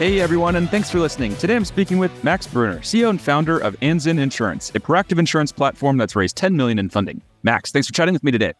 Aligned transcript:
Hey 0.00 0.18
everyone, 0.18 0.56
and 0.56 0.70
thanks 0.70 0.88
for 0.88 0.98
listening. 0.98 1.36
Today 1.36 1.54
I'm 1.54 1.66
speaking 1.66 1.98
with 1.98 2.24
Max 2.24 2.46
Bruner, 2.46 2.78
CEO 2.78 3.10
and 3.10 3.20
founder 3.20 3.58
of 3.58 3.78
Anzen 3.80 4.18
Insurance, 4.18 4.70
a 4.70 4.80
proactive 4.80 5.18
insurance 5.18 5.52
platform 5.52 5.98
that's 5.98 6.16
raised 6.16 6.36
10 6.38 6.56
million 6.56 6.78
in 6.78 6.88
funding. 6.88 7.20
Max, 7.42 7.70
thanks 7.70 7.86
for 7.86 7.92
chatting 7.92 8.14
with 8.14 8.24
me 8.24 8.32
today. 8.32 8.54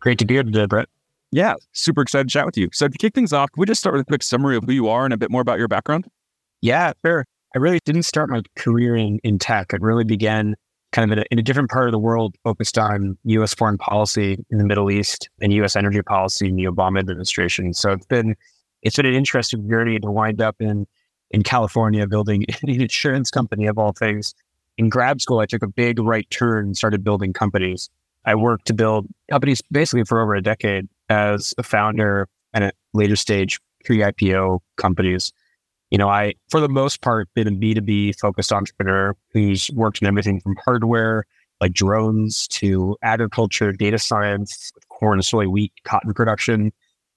Great 0.00 0.18
to 0.18 0.26
be 0.26 0.34
here 0.34 0.42
today, 0.42 0.66
Brett. 0.66 0.90
Yeah, 1.30 1.54
super 1.72 2.02
excited 2.02 2.28
to 2.28 2.30
chat 2.30 2.44
with 2.44 2.58
you. 2.58 2.68
So 2.74 2.88
to 2.88 2.98
kick 2.98 3.14
things 3.14 3.32
off, 3.32 3.50
can 3.52 3.60
we 3.62 3.64
just 3.64 3.80
start 3.80 3.94
with 3.94 4.02
a 4.02 4.04
quick 4.04 4.22
summary 4.22 4.54
of 4.54 4.64
who 4.64 4.72
you 4.72 4.86
are 4.88 5.06
and 5.06 5.14
a 5.14 5.16
bit 5.16 5.30
more 5.30 5.40
about 5.40 5.58
your 5.58 5.66
background? 5.66 6.08
Yeah, 6.60 6.92
sure. 7.06 7.24
I 7.54 7.58
really 7.58 7.78
didn't 7.86 8.02
start 8.02 8.28
my 8.28 8.42
career 8.56 8.94
in, 8.94 9.18
in 9.24 9.38
tech. 9.38 9.72
It 9.72 9.80
really 9.80 10.04
began 10.04 10.56
kind 10.92 11.10
of 11.10 11.16
in 11.16 11.22
a, 11.22 11.26
in 11.30 11.38
a 11.38 11.42
different 11.42 11.70
part 11.70 11.88
of 11.88 11.92
the 11.92 11.98
world, 11.98 12.34
focused 12.44 12.76
on 12.76 13.16
U.S. 13.24 13.54
foreign 13.54 13.78
policy 13.78 14.44
in 14.50 14.58
the 14.58 14.64
Middle 14.64 14.90
East 14.90 15.30
and 15.40 15.54
U.S. 15.54 15.74
energy 15.74 16.02
policy 16.02 16.48
in 16.48 16.56
the 16.56 16.64
Obama 16.64 16.98
administration. 16.98 17.72
So 17.72 17.92
it's 17.92 18.04
been 18.04 18.36
it's 18.82 18.96
been 18.96 19.06
an 19.06 19.14
interesting 19.14 19.68
journey 19.68 19.98
to 19.98 20.10
wind 20.10 20.40
up 20.40 20.56
in 20.60 20.86
in 21.30 21.42
California 21.42 22.06
building 22.06 22.44
an 22.62 22.68
insurance 22.68 23.30
company 23.30 23.66
of 23.66 23.78
all 23.78 23.92
things. 23.92 24.34
In 24.78 24.88
grad 24.88 25.20
school, 25.20 25.38
I 25.38 25.46
took 25.46 25.62
a 25.62 25.68
big 25.68 25.98
right 25.98 26.28
turn 26.30 26.66
and 26.66 26.76
started 26.76 27.04
building 27.04 27.32
companies. 27.32 27.90
I 28.24 28.34
worked 28.34 28.66
to 28.66 28.74
build 28.74 29.06
companies 29.30 29.62
basically 29.70 30.04
for 30.04 30.20
over 30.20 30.34
a 30.34 30.42
decade 30.42 30.88
as 31.08 31.54
a 31.58 31.62
founder 31.62 32.28
and 32.52 32.64
at 32.64 32.74
later 32.94 33.16
stage 33.16 33.60
pre-IPO 33.84 34.60
companies. 34.76 35.32
You 35.90 35.98
know, 35.98 36.08
I, 36.08 36.34
for 36.50 36.60
the 36.60 36.68
most 36.68 37.02
part, 37.02 37.28
been 37.34 37.48
a 37.48 37.50
B2B 37.50 38.18
focused 38.18 38.52
entrepreneur 38.52 39.14
who's 39.32 39.70
worked 39.74 40.00
in 40.00 40.08
everything 40.08 40.40
from 40.40 40.56
hardware 40.64 41.24
like 41.60 41.72
drones 41.72 42.48
to 42.48 42.96
agriculture, 43.02 43.72
data 43.72 43.96
science, 43.96 44.72
corn, 44.88 45.22
soy, 45.22 45.46
wheat, 45.46 45.72
cotton 45.84 46.12
production, 46.12 46.72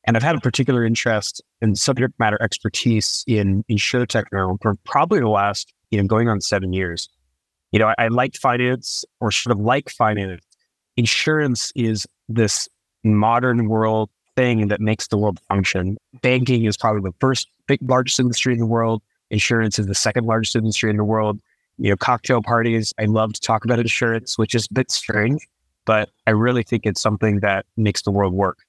and 0.06 0.16
I've 0.16 0.24
had 0.24 0.36
a 0.36 0.40
particular 0.40 0.86
interest 0.86 1.42
in 1.62 1.76
subject 1.76 2.14
matter 2.20 2.42
expertise 2.42 3.24
in 3.28 3.64
insurtech 3.70 4.26
now 4.32 4.58
for 4.62 4.76
probably 4.86 5.20
the 5.20 5.30
last, 5.30 5.74
you 5.92 6.00
know, 6.00 6.08
going 6.08 6.30
on 6.30 6.42
seven 6.42 6.74
years. 6.74 7.10
You 7.72 7.80
know, 7.80 7.88
I, 7.88 7.96
I 7.98 8.08
like 8.10 8.36
finance 8.36 9.04
or 9.20 9.32
sort 9.32 9.52
of 9.52 9.60
like 9.60 9.90
finance. 9.90 10.42
Insurance 10.96 11.72
is 11.76 12.08
this 12.30 12.70
modern 13.04 13.68
world 13.68 14.10
thing 14.36 14.68
that 14.68 14.80
makes 14.80 15.08
the 15.08 15.18
world 15.18 15.40
function. 15.50 15.98
Banking 16.22 16.66
is 16.66 16.78
probably 16.78 17.02
the 17.02 17.16
first 17.20 17.50
big 17.68 17.80
largest 17.82 18.20
industry 18.20 18.54
in 18.54 18.60
the 18.60 18.66
world. 18.66 19.02
Insurance 19.32 19.80
is 19.80 19.88
the 19.88 19.96
second 19.96 20.26
largest 20.26 20.56
industry 20.56 20.90
in 20.90 20.98
the 20.98 21.04
world. 21.04 21.40
You 21.78 21.90
know, 21.90 21.98
cocktail 21.98 22.42
parties. 22.42 22.94
I 23.00 23.06
love 23.06 23.34
to 23.34 23.42
talk 23.42 23.66
about 23.66 23.80
insurance, 23.80 24.38
which 24.38 24.56
is 24.56 24.68
a 24.70 24.74
bit 24.74 24.92
strange, 24.92 25.46
but 25.86 26.10
I 26.28 26.32
really 26.32 26.64
think 26.64 26.86
it's 26.86 27.02
something 27.02 27.40
that 27.40 27.66
makes 27.76 28.04
the 28.04 28.12
world 28.12 28.34
work. 28.34 28.60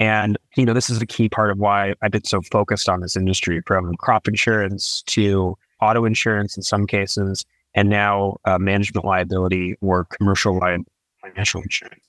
And, 0.00 0.38
you 0.56 0.64
know, 0.64 0.72
this 0.72 0.88
is 0.90 1.00
a 1.00 1.06
key 1.06 1.28
part 1.28 1.50
of 1.50 1.58
why 1.58 1.94
I've 2.02 2.10
been 2.10 2.24
so 2.24 2.40
focused 2.50 2.88
on 2.88 3.00
this 3.00 3.16
industry 3.16 3.60
from 3.66 3.94
crop 3.96 4.26
insurance 4.26 5.02
to 5.08 5.56
auto 5.80 6.06
insurance 6.06 6.56
in 6.56 6.62
some 6.62 6.86
cases, 6.86 7.44
and 7.74 7.88
now 7.88 8.38
uh, 8.46 8.58
management 8.58 9.04
liability 9.04 9.76
or 9.80 10.06
commercial 10.06 10.58
liability 10.58 10.90
financial 11.20 11.60
insurance. 11.60 12.02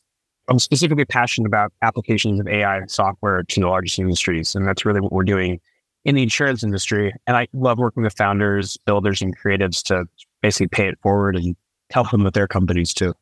I'm 0.47 0.59
specifically 0.59 1.05
passionate 1.05 1.47
about 1.47 1.71
applications 1.81 2.39
of 2.39 2.47
AI 2.47 2.77
and 2.77 2.89
software 2.89 3.43
to 3.43 3.59
the 3.59 3.67
largest 3.67 3.99
industries. 3.99 4.55
And 4.55 4.67
that's 4.67 4.85
really 4.85 5.01
what 5.01 5.11
we're 5.11 5.23
doing 5.23 5.59
in 6.03 6.15
the 6.15 6.23
insurance 6.23 6.63
industry. 6.63 7.13
And 7.27 7.37
I 7.37 7.47
love 7.53 7.77
working 7.77 8.03
with 8.03 8.15
founders, 8.15 8.77
builders, 8.85 9.21
and 9.21 9.37
creatives 9.37 9.83
to 9.83 10.05
basically 10.41 10.67
pay 10.67 10.87
it 10.87 10.97
forward 11.01 11.35
and 11.35 11.55
help 11.91 12.09
them 12.11 12.23
with 12.23 12.33
their 12.33 12.47
companies 12.47 12.93
too. 12.93 13.13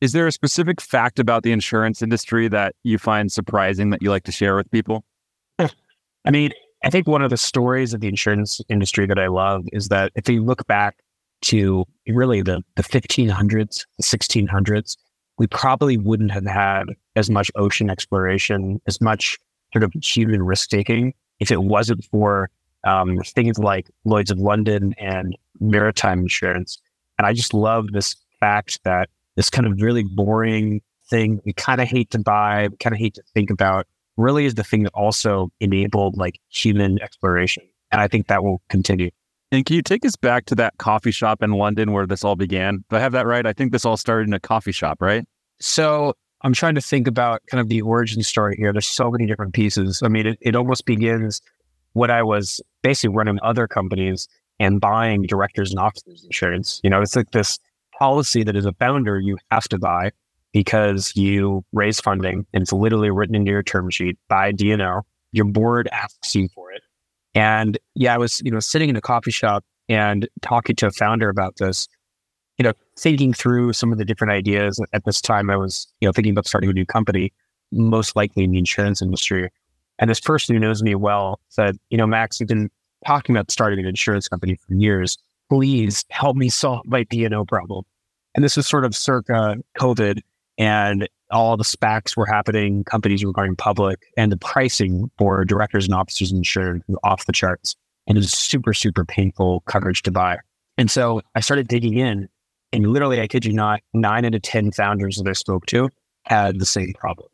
Is 0.00 0.12
there 0.12 0.26
a 0.26 0.32
specific 0.32 0.80
fact 0.80 1.18
about 1.18 1.42
the 1.42 1.52
insurance 1.52 2.02
industry 2.02 2.48
that 2.48 2.74
you 2.84 2.98
find 2.98 3.32
surprising 3.32 3.90
that 3.90 4.00
you 4.00 4.10
like 4.10 4.24
to 4.24 4.32
share 4.32 4.56
with 4.56 4.70
people? 4.70 5.04
I 5.58 6.30
mean, 6.30 6.52
I 6.84 6.90
think 6.90 7.08
one 7.08 7.22
of 7.22 7.30
the 7.30 7.36
stories 7.36 7.92
of 7.94 8.00
the 8.00 8.08
insurance 8.08 8.60
industry 8.68 9.06
that 9.06 9.18
I 9.18 9.26
love 9.26 9.64
is 9.72 9.88
that 9.88 10.12
if 10.14 10.28
you 10.28 10.44
look 10.44 10.66
back 10.68 10.98
to 11.42 11.84
really 12.06 12.42
the, 12.42 12.62
the 12.76 12.82
1500s, 12.82 13.84
the 13.96 14.02
1600s, 14.02 14.96
we 15.38 15.46
probably 15.46 15.96
wouldn't 15.96 16.30
have 16.30 16.46
had 16.46 16.84
as 17.16 17.30
much 17.30 17.50
ocean 17.56 17.90
exploration, 17.90 18.80
as 18.86 19.00
much 19.00 19.36
sort 19.72 19.82
of 19.82 19.92
human 20.02 20.42
risk 20.42 20.68
taking 20.68 21.14
if 21.40 21.50
it 21.50 21.62
wasn't 21.62 22.04
for 22.04 22.50
um, 22.84 23.18
things 23.22 23.58
like 23.58 23.88
Lloyd's 24.04 24.30
of 24.30 24.38
London 24.38 24.94
and 24.98 25.36
maritime 25.60 26.20
insurance. 26.20 26.80
And 27.18 27.26
I 27.26 27.32
just 27.32 27.54
love 27.54 27.92
this 27.92 28.16
fact 28.40 28.78
that 28.84 29.08
this 29.38 29.48
kind 29.48 29.68
of 29.68 29.80
really 29.80 30.02
boring 30.02 30.80
thing 31.08 31.40
we 31.46 31.52
kind 31.52 31.80
of 31.80 31.86
hate 31.86 32.10
to 32.10 32.18
buy, 32.18 32.66
we 32.68 32.76
kind 32.78 32.92
of 32.92 32.98
hate 32.98 33.14
to 33.14 33.22
think 33.34 33.50
about, 33.50 33.86
really 34.16 34.44
is 34.44 34.56
the 34.56 34.64
thing 34.64 34.82
that 34.82 34.92
also 34.94 35.48
enabled 35.60 36.16
like 36.16 36.40
human 36.48 37.00
exploration. 37.00 37.62
And 37.92 38.00
I 38.00 38.08
think 38.08 38.26
that 38.26 38.42
will 38.42 38.60
continue. 38.68 39.10
And 39.52 39.64
can 39.64 39.76
you 39.76 39.82
take 39.82 40.04
us 40.04 40.16
back 40.16 40.46
to 40.46 40.56
that 40.56 40.76
coffee 40.78 41.12
shop 41.12 41.40
in 41.40 41.52
London 41.52 41.92
where 41.92 42.04
this 42.04 42.24
all 42.24 42.34
began? 42.34 42.84
Do 42.90 42.96
I 42.96 42.98
have 42.98 43.12
that 43.12 43.26
right? 43.26 43.46
I 43.46 43.52
think 43.52 43.70
this 43.70 43.84
all 43.84 43.96
started 43.96 44.26
in 44.26 44.34
a 44.34 44.40
coffee 44.40 44.72
shop, 44.72 45.00
right? 45.00 45.24
So 45.60 46.14
I'm 46.42 46.52
trying 46.52 46.74
to 46.74 46.80
think 46.80 47.06
about 47.06 47.40
kind 47.46 47.60
of 47.60 47.68
the 47.68 47.80
origin 47.82 48.24
story 48.24 48.56
here. 48.58 48.72
There's 48.72 48.86
so 48.86 49.08
many 49.08 49.24
different 49.24 49.54
pieces. 49.54 50.02
I 50.02 50.08
mean, 50.08 50.26
it, 50.26 50.38
it 50.40 50.56
almost 50.56 50.84
begins 50.84 51.40
when 51.92 52.10
I 52.10 52.24
was 52.24 52.60
basically 52.82 53.14
running 53.14 53.38
other 53.42 53.68
companies 53.68 54.26
and 54.58 54.80
buying 54.80 55.22
directors 55.22 55.70
and 55.70 55.78
officers 55.78 56.24
insurance. 56.24 56.80
You 56.82 56.90
know, 56.90 57.00
it's 57.00 57.14
like 57.14 57.30
this 57.30 57.60
policy 57.98 58.44
that 58.44 58.56
as 58.56 58.64
a 58.66 58.72
founder 58.74 59.18
you 59.18 59.36
have 59.50 59.68
to 59.68 59.78
buy 59.78 60.10
because 60.52 61.12
you 61.16 61.64
raise 61.72 62.00
funding 62.00 62.46
and 62.52 62.62
it's 62.62 62.72
literally 62.72 63.10
written 63.10 63.34
into 63.34 63.50
your 63.50 63.62
term 63.62 63.90
sheet 63.90 64.16
by 64.28 64.52
D&O. 64.52 65.02
Your 65.32 65.44
board 65.44 65.88
asks 65.92 66.34
you 66.34 66.48
for 66.54 66.72
it. 66.72 66.82
And 67.34 67.78
yeah, 67.94 68.14
I 68.14 68.18
was, 68.18 68.40
you 68.44 68.50
know, 68.50 68.60
sitting 68.60 68.88
in 68.88 68.96
a 68.96 69.00
coffee 69.00 69.30
shop 69.30 69.64
and 69.88 70.28
talking 70.42 70.76
to 70.76 70.86
a 70.86 70.90
founder 70.90 71.28
about 71.28 71.56
this, 71.56 71.88
you 72.56 72.62
know, 72.62 72.72
thinking 72.98 73.32
through 73.32 73.72
some 73.74 73.92
of 73.92 73.98
the 73.98 74.04
different 74.04 74.32
ideas. 74.32 74.80
At 74.92 75.04
this 75.04 75.20
time, 75.20 75.50
I 75.50 75.56
was, 75.56 75.86
you 76.00 76.08
know, 76.08 76.12
thinking 76.12 76.32
about 76.32 76.46
starting 76.46 76.70
a 76.70 76.72
new 76.72 76.86
company, 76.86 77.32
most 77.72 78.16
likely 78.16 78.44
in 78.44 78.52
the 78.52 78.58
insurance 78.58 79.02
industry. 79.02 79.50
And 79.98 80.08
this 80.08 80.20
person 80.20 80.54
who 80.54 80.60
knows 80.60 80.82
me 80.82 80.94
well 80.94 81.40
said, 81.48 81.76
you 81.90 81.98
know, 81.98 82.06
Max, 82.06 82.40
you've 82.40 82.48
been 82.48 82.70
talking 83.06 83.36
about 83.36 83.50
starting 83.50 83.78
an 83.78 83.86
insurance 83.86 84.28
company 84.28 84.56
for 84.56 84.74
years 84.74 85.18
please 85.50 86.04
help 86.10 86.36
me 86.36 86.48
solve 86.48 86.86
my 86.86 87.04
D&O 87.04 87.44
problem. 87.44 87.84
And 88.34 88.44
this 88.44 88.56
was 88.56 88.66
sort 88.66 88.84
of 88.84 88.94
circa 88.94 89.56
COVID 89.78 90.20
and 90.58 91.08
all 91.30 91.56
the 91.56 91.64
SPACs 91.64 92.16
were 92.16 92.26
happening, 92.26 92.84
companies 92.84 93.24
were 93.24 93.32
going 93.32 93.54
public, 93.54 94.06
and 94.16 94.32
the 94.32 94.36
pricing 94.36 95.10
for 95.18 95.44
directors 95.44 95.84
and 95.84 95.94
officers 95.94 96.32
insured 96.32 96.82
was 96.88 96.98
off 97.04 97.26
the 97.26 97.32
charts. 97.32 97.76
And 98.06 98.16
it 98.16 98.20
was 98.20 98.32
super, 98.32 98.72
super 98.72 99.04
painful 99.04 99.62
coverage 99.66 100.02
to 100.02 100.10
buy. 100.10 100.38
And 100.78 100.90
so 100.90 101.20
I 101.34 101.40
started 101.40 101.68
digging 101.68 101.98
in, 101.98 102.28
and 102.72 102.86
literally, 102.86 103.20
I 103.20 103.26
kid 103.26 103.44
you 103.44 103.52
not, 103.52 103.80
nine 103.92 104.24
out 104.24 104.34
of 104.34 104.42
10 104.42 104.72
founders 104.72 105.16
that 105.16 105.28
I 105.28 105.32
spoke 105.32 105.66
to 105.66 105.90
had 106.24 106.58
the 106.58 106.66
same 106.66 106.92
problem. 106.94 107.28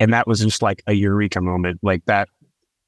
And 0.00 0.12
that 0.12 0.26
was 0.26 0.40
just 0.40 0.62
like 0.62 0.82
a 0.86 0.92
eureka 0.92 1.40
moment, 1.40 1.80
like 1.82 2.04
that 2.06 2.28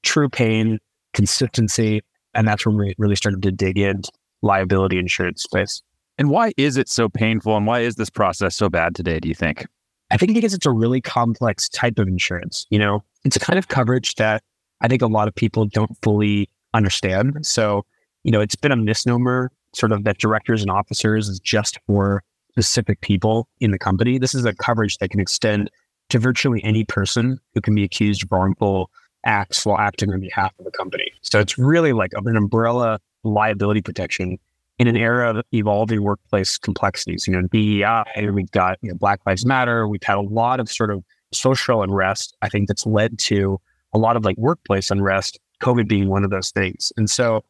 true 0.03 0.29
pain, 0.29 0.79
consistency. 1.15 2.03
And 2.35 2.47
that's 2.47 2.67
when 2.67 2.77
we 2.77 2.95
really 2.99 3.17
started 3.17 3.43
to 3.43 3.53
dig 3.53 3.79
in 3.79 4.03
liability 4.43 4.99
insurance 4.99 5.43
space. 5.43 5.83
And 6.19 6.31
why 6.31 6.53
is 6.57 6.77
it 6.77 6.89
so 6.89 7.09
painful 7.09 7.57
and 7.57 7.67
why 7.67 7.81
is 7.81 7.95
this 7.95 8.11
process 8.11 8.57
so 8.57 8.69
bad 8.69 8.95
today, 8.95 9.21
do 9.21 9.29
you 9.29 9.35
think? 9.35 9.67
I 10.11 10.17
think 10.17 10.35
because 10.35 10.55
it's 10.55 10.67
a 10.67 10.71
really 10.71 11.01
complex 11.01 11.69
type 11.69 11.99
of 11.99 12.09
insurance. 12.09 12.67
You 12.71 12.79
know, 12.79 13.05
it's 13.25 13.37
a 13.37 13.41
kind 13.41 13.59
of 13.59 13.69
coverage 13.69 14.15
that 14.17 14.43
I 14.81 14.89
think 14.89 15.03
a 15.03 15.07
lot 15.07 15.29
of 15.29 15.35
people 15.35 15.67
don't 15.67 15.97
fully 16.03 16.49
understand. 16.75 17.47
So, 17.47 17.85
you 18.25 18.33
know, 18.33 18.41
it's 18.41 18.57
been 18.57 18.73
a 18.73 18.77
misnomer 18.77 19.51
sort 19.75 19.93
of 19.93 20.05
that 20.05 20.19
directors 20.19 20.63
and 20.63 20.71
officers 20.71 21.29
is 21.29 21.39
just 21.41 21.79
for 21.87 22.23
specific 22.53 23.01
people 23.01 23.49
in 23.61 23.71
the 23.71 23.79
company. 23.79 24.19
This 24.19 24.35
is 24.35 24.45
a 24.45 24.55
coverage 24.55 24.99
that 24.99 25.11
can 25.11 25.21
extend 25.21 25.71
to 26.09 26.19
virtually 26.19 26.63
any 26.65 26.85
person 26.85 27.39
who 27.55 27.61
can 27.61 27.75
be 27.75 27.85
accused 27.85 28.25
of 28.25 28.33
wrongful 28.33 28.91
acts 29.25 29.67
while 29.67 29.79
acting 29.79 30.13
on 30.13 30.21
behalf 30.21 30.53
of 30.59 30.65
the 30.65 30.71
company. 30.71 31.13
So 31.23 31.39
it's 31.39 31.59
really 31.59 31.93
like 31.93 32.13
an 32.15 32.37
umbrella 32.37 32.99
liability 33.25 33.83
protection 33.83 34.39
in 34.79 34.87
an 34.87 34.97
era 34.97 35.31
of 35.31 35.45
evolving 35.53 36.03
workplace 36.03 36.57
complexities. 36.57 37.27
You 37.27 37.35
know, 37.35 37.49
DEI, 37.49 38.31
we've 38.31 38.51
got 38.51 38.79
you 38.81 38.91
know, 38.91 38.97
Black 38.97 39.21
Lives 39.27 39.45
Matter. 39.45 39.89
We've 39.89 40.03
had 40.03 40.19
a 40.19 40.23
lot 40.23 40.61
of 40.61 40.71
sort 40.71 40.91
of 40.91 41.03
social 41.33 41.83
unrest. 41.83 42.37
I 42.43 42.49
think 42.49 42.69
that's 42.69 42.87
led 42.87 43.19
to 43.21 43.61
a 43.93 43.99
lot 43.99 44.17
of 44.17 44.25
like 44.25 44.37
workplace 44.37 44.91
unrest. 44.91 45.39
COVID 45.61 45.89
being 45.89 46.09
one 46.09 46.25
of 46.25 46.31
those 46.31 46.51
things. 46.51 46.93
And 46.97 47.11
so 47.11 47.45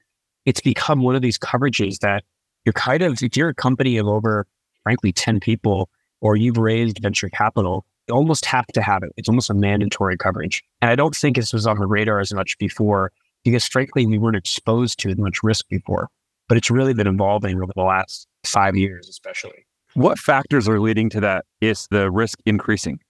it's 0.46 0.60
become 0.60 1.02
one 1.02 1.14
of 1.14 1.22
these 1.22 1.38
coverages 1.38 1.98
that 1.98 2.24
you're 2.64 2.72
kind 2.72 3.02
of, 3.02 3.22
if 3.22 3.36
you're 3.36 3.50
a 3.50 3.54
company 3.54 3.98
of 3.98 4.06
over, 4.06 4.46
frankly, 4.82 5.12
10 5.12 5.40
people, 5.40 5.90
or 6.20 6.36
you've 6.36 6.56
raised 6.56 6.98
venture 7.00 7.28
capital, 7.28 7.84
you 8.08 8.14
almost 8.14 8.46
have 8.46 8.66
to 8.68 8.82
have 8.82 9.02
it. 9.02 9.12
It's 9.16 9.28
almost 9.28 9.50
a 9.50 9.54
mandatory 9.54 10.16
coverage. 10.16 10.64
And 10.80 10.90
I 10.90 10.96
don't 10.96 11.14
think 11.14 11.36
this 11.36 11.52
was 11.52 11.66
on 11.66 11.78
the 11.78 11.86
radar 11.86 12.18
as 12.20 12.32
much 12.32 12.56
before 12.58 13.12
because 13.48 13.66
frankly, 13.66 14.04
we 14.06 14.18
weren't 14.18 14.36
exposed 14.36 14.98
to 15.00 15.08
as 15.08 15.16
much 15.16 15.42
risk 15.42 15.66
before. 15.68 16.08
But 16.48 16.58
it's 16.58 16.70
really 16.70 16.92
been 16.92 17.06
evolving 17.06 17.56
over 17.62 17.72
the 17.74 17.82
last 17.82 18.26
five 18.44 18.76
years, 18.76 19.08
especially. 19.08 19.66
What 19.94 20.18
factors 20.18 20.68
are 20.68 20.78
leading 20.80 21.08
to 21.10 21.20
that? 21.20 21.46
Is 21.62 21.88
the 21.90 22.10
risk 22.10 22.38
increasing? 22.44 23.00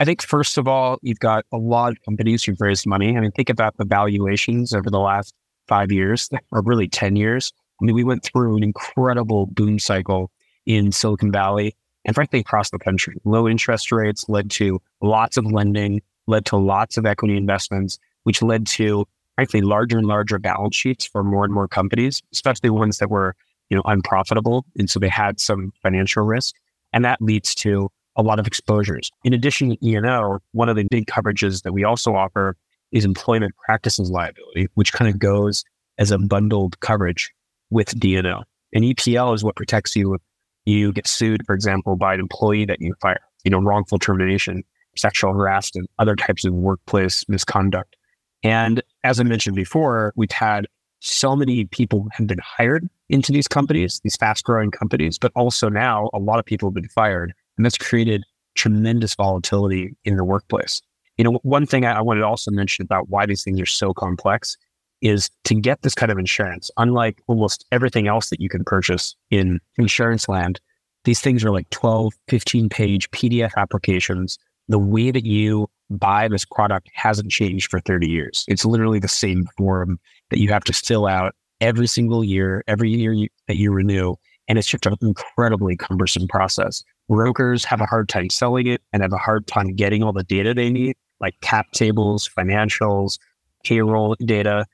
I 0.00 0.04
think 0.04 0.22
first 0.22 0.56
of 0.56 0.66
all, 0.66 0.98
you've 1.02 1.20
got 1.20 1.44
a 1.52 1.58
lot 1.58 1.92
of 1.92 2.02
companies 2.04 2.42
who've 2.42 2.60
raised 2.60 2.86
money. 2.86 3.16
I 3.16 3.20
mean, 3.20 3.32
think 3.32 3.50
about 3.50 3.76
the 3.76 3.84
valuations 3.84 4.72
over 4.72 4.88
the 4.88 4.98
last 4.98 5.34
five 5.68 5.92
years, 5.92 6.30
or 6.50 6.62
really 6.62 6.88
10 6.88 7.16
years. 7.16 7.52
I 7.80 7.84
mean, 7.84 7.94
we 7.94 8.04
went 8.04 8.24
through 8.24 8.56
an 8.56 8.62
incredible 8.62 9.46
boom 9.46 9.78
cycle 9.78 10.30
in 10.64 10.90
Silicon 10.90 11.30
Valley 11.30 11.76
and 12.04 12.14
frankly 12.14 12.40
across 12.40 12.70
the 12.70 12.78
country. 12.78 13.16
Low 13.24 13.46
interest 13.46 13.92
rates 13.92 14.24
led 14.28 14.50
to 14.52 14.80
lots 15.02 15.36
of 15.36 15.46
lending, 15.46 16.00
led 16.26 16.46
to 16.46 16.56
lots 16.56 16.96
of 16.96 17.04
equity 17.04 17.36
investments, 17.36 17.98
which 18.22 18.42
led 18.42 18.66
to 18.68 19.06
frankly 19.42 19.60
larger 19.60 19.98
and 19.98 20.06
larger 20.06 20.38
balance 20.38 20.76
sheets 20.76 21.04
for 21.04 21.24
more 21.24 21.44
and 21.44 21.52
more 21.52 21.66
companies, 21.66 22.22
especially 22.32 22.70
ones 22.70 22.98
that 22.98 23.10
were, 23.10 23.34
you 23.70 23.76
know, 23.76 23.82
unprofitable. 23.86 24.64
And 24.78 24.88
so 24.88 25.00
they 25.00 25.08
had 25.08 25.40
some 25.40 25.72
financial 25.82 26.22
risk. 26.22 26.54
And 26.92 27.04
that 27.04 27.20
leads 27.20 27.56
to 27.56 27.90
a 28.14 28.22
lot 28.22 28.38
of 28.38 28.46
exposures. 28.46 29.10
In 29.24 29.32
addition 29.32 29.70
to 29.70 29.84
E&O, 29.84 30.38
one 30.52 30.68
of 30.68 30.76
the 30.76 30.86
big 30.88 31.06
coverages 31.06 31.64
that 31.64 31.72
we 31.72 31.82
also 31.82 32.14
offer 32.14 32.56
is 32.92 33.04
employment 33.04 33.52
practices 33.66 34.12
liability, 34.12 34.68
which 34.74 34.92
kind 34.92 35.10
of 35.10 35.18
goes 35.18 35.64
as 35.98 36.12
a 36.12 36.18
bundled 36.18 36.78
coverage 36.78 37.32
with 37.70 37.98
D&O. 37.98 38.42
And 38.72 38.84
EPL 38.84 39.34
is 39.34 39.42
what 39.42 39.56
protects 39.56 39.96
you 39.96 40.14
if 40.14 40.20
you 40.66 40.92
get 40.92 41.08
sued, 41.08 41.44
for 41.44 41.54
example, 41.54 41.96
by 41.96 42.14
an 42.14 42.20
employee 42.20 42.66
that 42.66 42.80
you 42.80 42.94
fire, 43.00 43.18
you 43.42 43.50
know, 43.50 43.58
wrongful 43.58 43.98
termination, 43.98 44.62
sexual 44.96 45.32
harassment, 45.32 45.90
other 45.98 46.14
types 46.14 46.44
of 46.44 46.54
workplace 46.54 47.28
misconduct. 47.28 47.96
And 48.44 48.82
as 49.04 49.20
I 49.20 49.22
mentioned 49.22 49.56
before, 49.56 50.12
we've 50.16 50.30
had 50.30 50.66
so 51.00 51.34
many 51.34 51.64
people 51.64 52.06
have 52.12 52.26
been 52.26 52.38
hired 52.38 52.88
into 53.08 53.32
these 53.32 53.48
companies, 53.48 54.00
these 54.04 54.16
fast 54.16 54.44
growing 54.44 54.70
companies, 54.70 55.18
but 55.18 55.32
also 55.34 55.68
now 55.68 56.08
a 56.14 56.18
lot 56.18 56.38
of 56.38 56.44
people 56.44 56.68
have 56.68 56.74
been 56.74 56.88
fired. 56.88 57.34
And 57.56 57.66
that's 57.66 57.76
created 57.76 58.22
tremendous 58.54 59.14
volatility 59.14 59.96
in 60.04 60.16
the 60.16 60.24
workplace. 60.24 60.80
You 61.18 61.24
know, 61.24 61.40
one 61.42 61.66
thing 61.66 61.84
I 61.84 62.00
wanted 62.00 62.20
to 62.20 62.26
also 62.26 62.50
mention 62.50 62.84
about 62.84 63.08
why 63.08 63.26
these 63.26 63.42
things 63.42 63.60
are 63.60 63.66
so 63.66 63.92
complex 63.92 64.56
is 65.02 65.30
to 65.44 65.54
get 65.54 65.82
this 65.82 65.94
kind 65.94 66.12
of 66.12 66.18
insurance, 66.18 66.70
unlike 66.76 67.20
almost 67.26 67.66
everything 67.72 68.06
else 68.06 68.30
that 68.30 68.40
you 68.40 68.48
can 68.48 68.64
purchase 68.64 69.16
in 69.30 69.60
insurance 69.76 70.28
land, 70.28 70.60
these 71.04 71.20
things 71.20 71.44
are 71.44 71.50
like 71.50 71.68
12, 71.70 72.14
15 72.28 72.68
page 72.68 73.10
PDF 73.10 73.50
applications. 73.56 74.38
The 74.68 74.78
way 74.78 75.10
that 75.10 75.26
you 75.26 75.68
buy 75.90 76.28
this 76.28 76.44
product 76.44 76.88
hasn't 76.94 77.30
changed 77.30 77.70
for 77.70 77.80
30 77.80 78.08
years. 78.08 78.44
It's 78.48 78.64
literally 78.64 78.98
the 78.98 79.08
same 79.08 79.46
form 79.56 79.98
that 80.30 80.38
you 80.38 80.48
have 80.48 80.64
to 80.64 80.72
fill 80.72 81.06
out 81.06 81.34
every 81.60 81.86
single 81.86 82.24
year, 82.24 82.64
every 82.66 82.90
year 82.90 83.12
you, 83.12 83.28
that 83.46 83.56
you 83.56 83.72
renew. 83.72 84.14
And 84.48 84.58
it's 84.58 84.68
just 84.68 84.86
an 84.86 84.96
incredibly 85.00 85.76
cumbersome 85.76 86.26
process. 86.28 86.82
Brokers 87.08 87.64
have 87.64 87.80
a 87.80 87.86
hard 87.86 88.08
time 88.08 88.30
selling 88.30 88.66
it 88.66 88.82
and 88.92 89.02
have 89.02 89.12
a 89.12 89.18
hard 89.18 89.46
time 89.46 89.74
getting 89.74 90.02
all 90.02 90.12
the 90.12 90.24
data 90.24 90.54
they 90.54 90.70
need, 90.70 90.96
like 91.20 91.34
cap 91.40 91.66
tables, 91.72 92.28
financials, 92.28 93.18
payroll 93.64 94.16
data. 94.24 94.66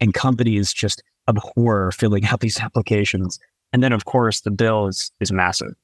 And 0.00 0.12
companies 0.12 0.72
just 0.72 1.02
abhor 1.28 1.90
filling 1.90 2.26
out 2.26 2.40
these 2.40 2.60
applications. 2.60 3.38
And 3.72 3.82
then, 3.82 3.92
of 3.92 4.04
course, 4.04 4.42
the 4.42 4.50
bill 4.50 4.86
is, 4.86 5.10
is 5.20 5.32
massive. 5.32 5.74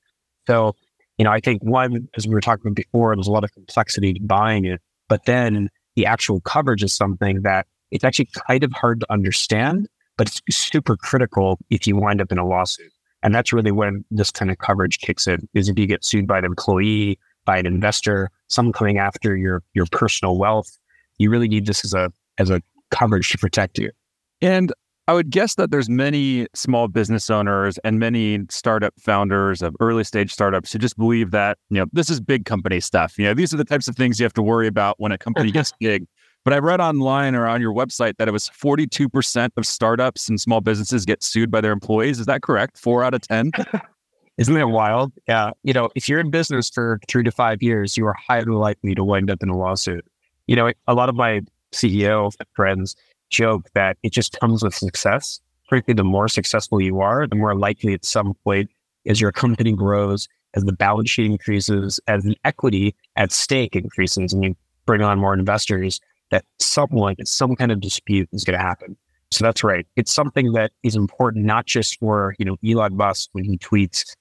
So 0.46 0.76
you 1.18 1.24
know, 1.24 1.30
I 1.30 1.40
think 1.40 1.62
one, 1.62 2.08
as 2.16 2.26
we 2.26 2.34
were 2.34 2.40
talking 2.40 2.62
about 2.66 2.76
before, 2.76 3.14
there's 3.14 3.28
a 3.28 3.32
lot 3.32 3.44
of 3.44 3.52
complexity 3.52 4.14
to 4.14 4.20
buying 4.20 4.64
it, 4.64 4.80
but 5.08 5.24
then 5.26 5.68
the 5.96 6.06
actual 6.06 6.40
coverage 6.40 6.82
is 6.82 6.94
something 6.94 7.42
that 7.42 7.66
it's 7.90 8.04
actually 8.04 8.28
kind 8.48 8.64
of 8.64 8.72
hard 8.72 9.00
to 9.00 9.12
understand, 9.12 9.88
but 10.16 10.28
it's 10.28 10.40
super 10.50 10.96
critical 10.96 11.58
if 11.70 11.86
you 11.86 11.96
wind 11.96 12.20
up 12.20 12.32
in 12.32 12.38
a 12.38 12.46
lawsuit. 12.46 12.90
And 13.22 13.34
that's 13.34 13.52
really 13.52 13.70
when 13.70 14.04
this 14.10 14.30
kind 14.30 14.50
of 14.50 14.58
coverage 14.58 14.98
kicks 14.98 15.26
in 15.26 15.48
is 15.54 15.68
if 15.68 15.78
you 15.78 15.86
get 15.86 16.04
sued 16.04 16.26
by 16.26 16.38
an 16.38 16.44
employee, 16.44 17.18
by 17.44 17.58
an 17.58 17.66
investor, 17.66 18.30
someone 18.48 18.72
coming 18.72 18.98
after 18.98 19.36
your 19.36 19.62
your 19.74 19.86
personal 19.92 20.38
wealth, 20.38 20.78
you 21.18 21.30
really 21.30 21.48
need 21.48 21.66
this 21.66 21.84
as 21.84 21.94
a 21.94 22.12
as 22.38 22.50
a 22.50 22.62
coverage 22.90 23.28
to 23.30 23.38
protect 23.38 23.78
you. 23.78 23.90
And 24.40 24.72
I 25.08 25.14
would 25.14 25.30
guess 25.30 25.56
that 25.56 25.70
there's 25.72 25.88
many 25.88 26.46
small 26.54 26.86
business 26.86 27.28
owners 27.28 27.76
and 27.78 27.98
many 27.98 28.40
startup 28.50 28.94
founders 29.00 29.60
of 29.60 29.74
early 29.80 30.04
stage 30.04 30.32
startups 30.32 30.72
who 30.72 30.78
just 30.78 30.96
believe 30.96 31.32
that, 31.32 31.58
you 31.70 31.80
know, 31.80 31.86
this 31.92 32.08
is 32.08 32.20
big 32.20 32.44
company 32.44 32.78
stuff. 32.78 33.18
You 33.18 33.26
know, 33.26 33.34
these 33.34 33.52
are 33.52 33.56
the 33.56 33.64
types 33.64 33.88
of 33.88 33.96
things 33.96 34.20
you 34.20 34.24
have 34.24 34.32
to 34.34 34.42
worry 34.42 34.68
about 34.68 35.00
when 35.00 35.10
a 35.10 35.18
company 35.18 35.50
gets 35.50 35.72
big. 35.80 36.06
But 36.44 36.54
I 36.54 36.58
read 36.58 36.80
online 36.80 37.34
or 37.34 37.46
on 37.46 37.60
your 37.60 37.72
website 37.72 38.16
that 38.18 38.28
it 38.28 38.32
was 38.32 38.48
42% 38.50 39.50
of 39.56 39.66
startups 39.66 40.28
and 40.28 40.40
small 40.40 40.60
businesses 40.60 41.04
get 41.04 41.22
sued 41.22 41.50
by 41.50 41.60
their 41.60 41.72
employees. 41.72 42.20
Is 42.20 42.26
that 42.26 42.42
correct? 42.42 42.78
Four 42.78 43.02
out 43.02 43.14
of 43.14 43.22
10? 43.22 43.52
Isn't 44.38 44.54
that 44.54 44.68
wild? 44.68 45.12
Yeah. 45.28 45.50
You 45.62 45.72
know, 45.72 45.90
if 45.94 46.08
you're 46.08 46.20
in 46.20 46.30
business 46.30 46.70
for 46.70 47.00
three 47.08 47.22
to 47.22 47.30
five 47.30 47.62
years, 47.62 47.96
you 47.96 48.06
are 48.06 48.14
highly 48.14 48.52
likely 48.52 48.94
to 48.94 49.04
wind 49.04 49.30
up 49.30 49.42
in 49.42 49.48
a 49.48 49.56
lawsuit. 49.56 50.04
You 50.46 50.56
know, 50.56 50.72
a 50.86 50.94
lot 50.94 51.08
of 51.08 51.14
my 51.14 51.42
CEO 51.72 52.32
friends, 52.54 52.96
joke 53.32 53.68
that 53.74 53.96
it 54.02 54.12
just 54.12 54.38
comes 54.38 54.62
with 54.62 54.74
success. 54.74 55.40
Frankly, 55.68 55.94
the 55.94 56.04
more 56.04 56.28
successful 56.28 56.80
you 56.80 57.00
are, 57.00 57.26
the 57.26 57.34
more 57.36 57.56
likely 57.56 57.94
at 57.94 58.04
some 58.04 58.34
point 58.44 58.70
as 59.06 59.20
your 59.20 59.32
company 59.32 59.72
grows, 59.72 60.28
as 60.54 60.64
the 60.64 60.72
balance 60.72 61.10
sheet 61.10 61.26
increases, 61.26 61.98
as 62.06 62.22
the 62.22 62.36
equity 62.44 62.94
at 63.16 63.32
stake 63.32 63.74
increases, 63.74 64.32
and 64.32 64.44
you 64.44 64.56
bring 64.86 65.02
on 65.02 65.18
more 65.18 65.34
investors, 65.34 66.00
that 66.30 66.44
someone, 66.58 67.16
some 67.24 67.56
kind 67.56 67.72
of 67.72 67.80
dispute 67.80 68.28
is 68.32 68.44
going 68.44 68.58
to 68.58 68.64
happen. 68.64 68.96
So 69.32 69.44
that's 69.44 69.64
right. 69.64 69.86
It's 69.96 70.12
something 70.12 70.52
that 70.52 70.72
is 70.82 70.94
important 70.94 71.46
not 71.46 71.64
just 71.64 71.98
for 71.98 72.34
you 72.38 72.44
know 72.44 72.56
Elon 72.64 72.96
Musk 72.96 73.30
when 73.32 73.44
he 73.44 73.56
tweets 73.56 74.14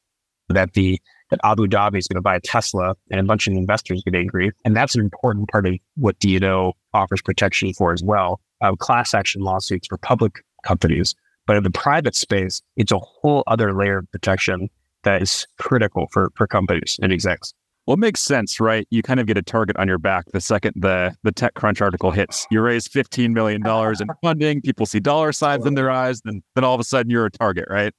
that 0.47 0.73
the 0.73 0.99
that 1.31 1.39
Abu 1.43 1.65
Dhabi 1.67 1.97
is 1.97 2.07
going 2.07 2.17
to 2.17 2.21
buy 2.21 2.35
a 2.35 2.41
Tesla 2.41 2.95
and 3.09 3.19
a 3.19 3.23
bunch 3.23 3.47
of 3.47 3.53
investors 3.53 4.03
get 4.05 4.15
angry, 4.15 4.51
and 4.63 4.75
that's 4.75 4.95
an 4.95 5.01
important 5.01 5.49
part 5.49 5.65
of 5.65 5.75
what 5.95 6.19
D&O 6.19 6.73
offers 6.93 7.21
protection 7.21 7.73
for 7.73 7.91
as 7.93 8.03
well 8.03 8.39
uh, 8.61 8.75
class 8.75 9.13
action 9.13 9.41
lawsuits 9.41 9.87
for 9.87 9.97
public 9.97 10.43
companies. 10.63 11.15
But 11.47 11.57
in 11.57 11.63
the 11.63 11.71
private 11.71 12.15
space, 12.15 12.61
it's 12.77 12.91
a 12.91 12.99
whole 12.99 13.43
other 13.47 13.73
layer 13.73 13.99
of 13.99 14.11
protection 14.11 14.69
that 15.03 15.21
is 15.21 15.47
critical 15.57 16.07
for, 16.11 16.31
for 16.35 16.47
companies 16.47 16.99
and 17.01 17.11
execs. 17.11 17.53
Well, 17.87 17.95
it 17.95 17.99
makes 17.99 18.21
sense, 18.21 18.59
right? 18.59 18.87
You 18.91 19.01
kind 19.01 19.19
of 19.19 19.25
get 19.25 19.37
a 19.37 19.41
target 19.41 19.75
on 19.77 19.87
your 19.87 19.97
back 19.97 20.25
the 20.31 20.39
second 20.39 20.75
the 20.75 21.15
the 21.23 21.31
TechCrunch 21.31 21.81
article 21.81 22.11
hits. 22.11 22.45
You 22.51 22.61
raise 22.61 22.87
$15 22.87 23.31
million 23.31 23.65
in 23.65 24.07
funding, 24.21 24.61
people 24.61 24.85
see 24.85 24.99
dollar 24.99 25.31
signs 25.31 25.65
in 25.65 25.73
their 25.73 25.89
eyes, 25.89 26.21
then 26.21 26.43
then 26.53 26.63
all 26.63 26.75
of 26.75 26.79
a 26.79 26.83
sudden 26.83 27.09
you're 27.09 27.25
a 27.25 27.31
target, 27.31 27.65
right? 27.69 27.91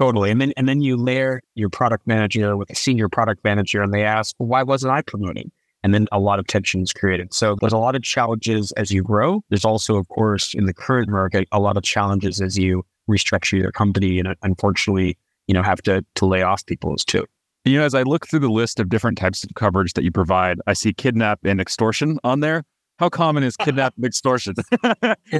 Totally. 0.00 0.30
And 0.30 0.40
then 0.40 0.52
and 0.56 0.66
then 0.66 0.80
you 0.80 0.96
layer 0.96 1.42
your 1.54 1.68
product 1.68 2.06
manager 2.06 2.56
with 2.56 2.70
a 2.70 2.74
senior 2.74 3.08
product 3.08 3.44
manager 3.44 3.82
and 3.82 3.92
they 3.92 4.02
ask, 4.02 4.34
well, 4.38 4.48
why 4.48 4.62
wasn't 4.62 4.92
I 4.92 5.02
promoted? 5.02 5.52
and 5.82 5.94
then 5.94 6.06
a 6.12 6.18
lot 6.18 6.38
of 6.38 6.46
tension 6.46 6.82
is 6.82 6.92
created. 6.92 7.32
So 7.32 7.56
there's 7.60 7.72
a 7.72 7.78
lot 7.78 7.94
of 7.94 8.02
challenges 8.02 8.72
as 8.72 8.90
you 8.90 9.02
grow. 9.02 9.42
There's 9.48 9.64
also, 9.64 9.96
of 9.96 10.08
course, 10.08 10.54
in 10.54 10.66
the 10.66 10.74
current 10.74 11.08
market, 11.08 11.48
a 11.52 11.60
lot 11.60 11.76
of 11.76 11.82
challenges 11.82 12.40
as 12.40 12.58
you 12.58 12.84
restructure 13.08 13.58
your 13.58 13.72
company 13.72 14.18
and 14.18 14.36
unfortunately, 14.42 15.16
you 15.46 15.54
know, 15.54 15.62
have 15.62 15.82
to 15.82 16.04
to 16.16 16.26
lay 16.26 16.42
off 16.42 16.64
people 16.66 16.92
as 16.92 17.04
too. 17.04 17.24
You 17.64 17.78
know, 17.78 17.84
as 17.84 17.94
I 17.94 18.02
look 18.02 18.26
through 18.26 18.40
the 18.40 18.50
list 18.50 18.80
of 18.80 18.88
different 18.88 19.18
types 19.18 19.44
of 19.44 19.50
coverage 19.54 19.94
that 19.94 20.04
you 20.04 20.10
provide, 20.10 20.58
I 20.66 20.72
see 20.72 20.92
kidnap 20.92 21.40
and 21.44 21.60
extortion 21.60 22.18
on 22.24 22.40
there. 22.40 22.64
How 23.00 23.08
common 23.08 23.42
is 23.44 23.56
kidnapping 23.56 24.04
extortion? 24.04 24.54
is 24.58 24.66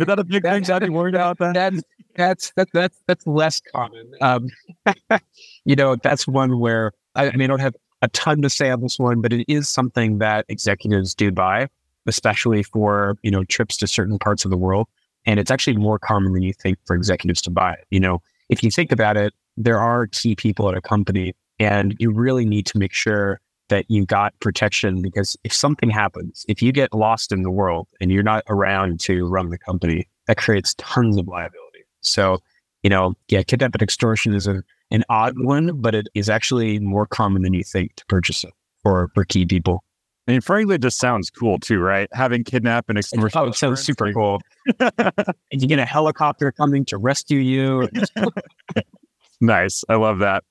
that 0.07 0.19
a 0.19 0.25
big 0.25 0.45
thing? 0.45 0.71
Are 0.71 0.83
you 0.83 0.93
worried 0.93 1.14
about 1.14 1.37
that? 1.40 1.52
That's 1.52 1.83
that's 2.17 2.52
that's 2.57 2.71
that's, 2.73 2.99
that's 3.07 3.26
less 3.26 3.61
common. 3.61 4.11
Um, 4.23 4.49
you 5.67 5.76
know, 5.76 5.97
that's 5.97 6.26
one 6.26 6.59
where 6.59 6.93
I, 7.17 7.29
I 7.29 7.33
mean, 7.33 7.43
I 7.43 7.47
don't 7.49 7.61
have 7.61 7.76
a 8.00 8.09
ton 8.09 8.40
to 8.40 8.49
say 8.49 8.71
on 8.71 8.81
this 8.81 8.99
one, 8.99 9.21
but 9.21 9.35
it 9.35 9.45
is 9.47 9.69
something 9.69 10.21
that 10.21 10.47
executives 10.49 11.14
do 11.14 11.31
buy, 11.31 11.69
especially 12.07 12.62
for, 12.62 13.19
you 13.23 13.31
know, 13.31 13.45
trips 13.45 13.76
to 13.76 13.87
certain 13.87 14.19
parts 14.19 14.47
of 14.47 14.50
the 14.50 14.57
world. 14.57 14.88
And 15.26 15.38
it's 15.38 15.50
actually 15.50 15.76
more 15.76 15.99
common 15.99 16.33
than 16.33 16.40
you 16.40 16.55
think 16.55 16.79
for 16.87 16.97
executives 16.97 17.43
to 17.43 17.50
buy 17.50 17.75
it. 17.75 17.85
You 17.90 18.00
know, 18.00 18.23
if 18.49 18.64
you 18.64 18.71
think 18.71 18.90
about 18.90 19.19
it, 19.19 19.35
there 19.59 19.79
are 19.79 20.07
key 20.07 20.35
people 20.35 20.71
at 20.71 20.79
a 20.79 20.81
company 20.81 21.35
and 21.59 21.95
you 21.99 22.11
really 22.11 22.47
need 22.47 22.64
to 22.67 22.79
make 22.79 22.95
sure 22.95 23.38
that 23.71 23.87
you 23.89 24.05
got 24.05 24.39
protection 24.41 25.03
because 25.03 25.37
if 25.43 25.53
something 25.53 25.91
happens, 25.91 26.45
if 26.49 26.62
you 26.62 26.71
get 26.71 26.93
lost 26.93 27.33
in 27.33 27.43
the 27.43 27.50
world 27.50 27.89
and 28.00 28.12
you're 28.12 28.23
not 28.23 28.45
around 28.49 29.00
to 29.00 29.27
run 29.27 29.49
the 29.49 29.59
company, 29.59 30.07
that 30.27 30.37
creates 30.37 30.75
tons 30.75 31.17
of 31.17 31.27
liability. 31.27 31.85
So, 32.03 32.39
you 32.83 32.91
know, 32.91 33.15
yeah, 33.29 33.43
kidnap 33.43 33.75
and 33.75 33.83
extortion 33.83 34.35
is 34.35 34.47
a 34.47 34.62
an 34.91 35.05
odd 35.09 35.35
one, 35.39 35.81
but 35.81 35.95
it 35.95 36.09
is 36.15 36.29
actually 36.29 36.79
more 36.81 37.07
common 37.07 37.43
than 37.43 37.55
you 37.55 37.62
think 37.62 37.95
to 37.97 38.05
purchase 38.07 38.45
it 38.45 38.53
for, 38.83 39.11
for 39.15 39.25
key 39.25 39.47
people. 39.47 39.85
I 40.27 40.33
mean, 40.33 40.41
frankly, 40.41 40.77
it 40.77 40.83
just 40.83 40.99
sounds 40.99 41.31
cool 41.31 41.59
too, 41.59 41.79
right? 41.79 42.09
Having 42.12 42.45
kidnap 42.45 42.89
and 42.89 42.99
extortion. 42.99 43.39
Oh, 43.39 43.47
it 43.47 43.55
sounds 43.55 43.83
super 43.83 44.12
cool. 44.12 44.41
and 44.79 45.33
you 45.53 45.67
get 45.67 45.79
a 45.79 45.85
helicopter 45.85 46.53
coming 46.53 46.85
to 46.87 46.99
rescue 46.99 47.39
you. 47.39 47.89
nice. 49.41 49.83
I 49.89 49.97
love 49.97 50.19
that. 50.19 50.45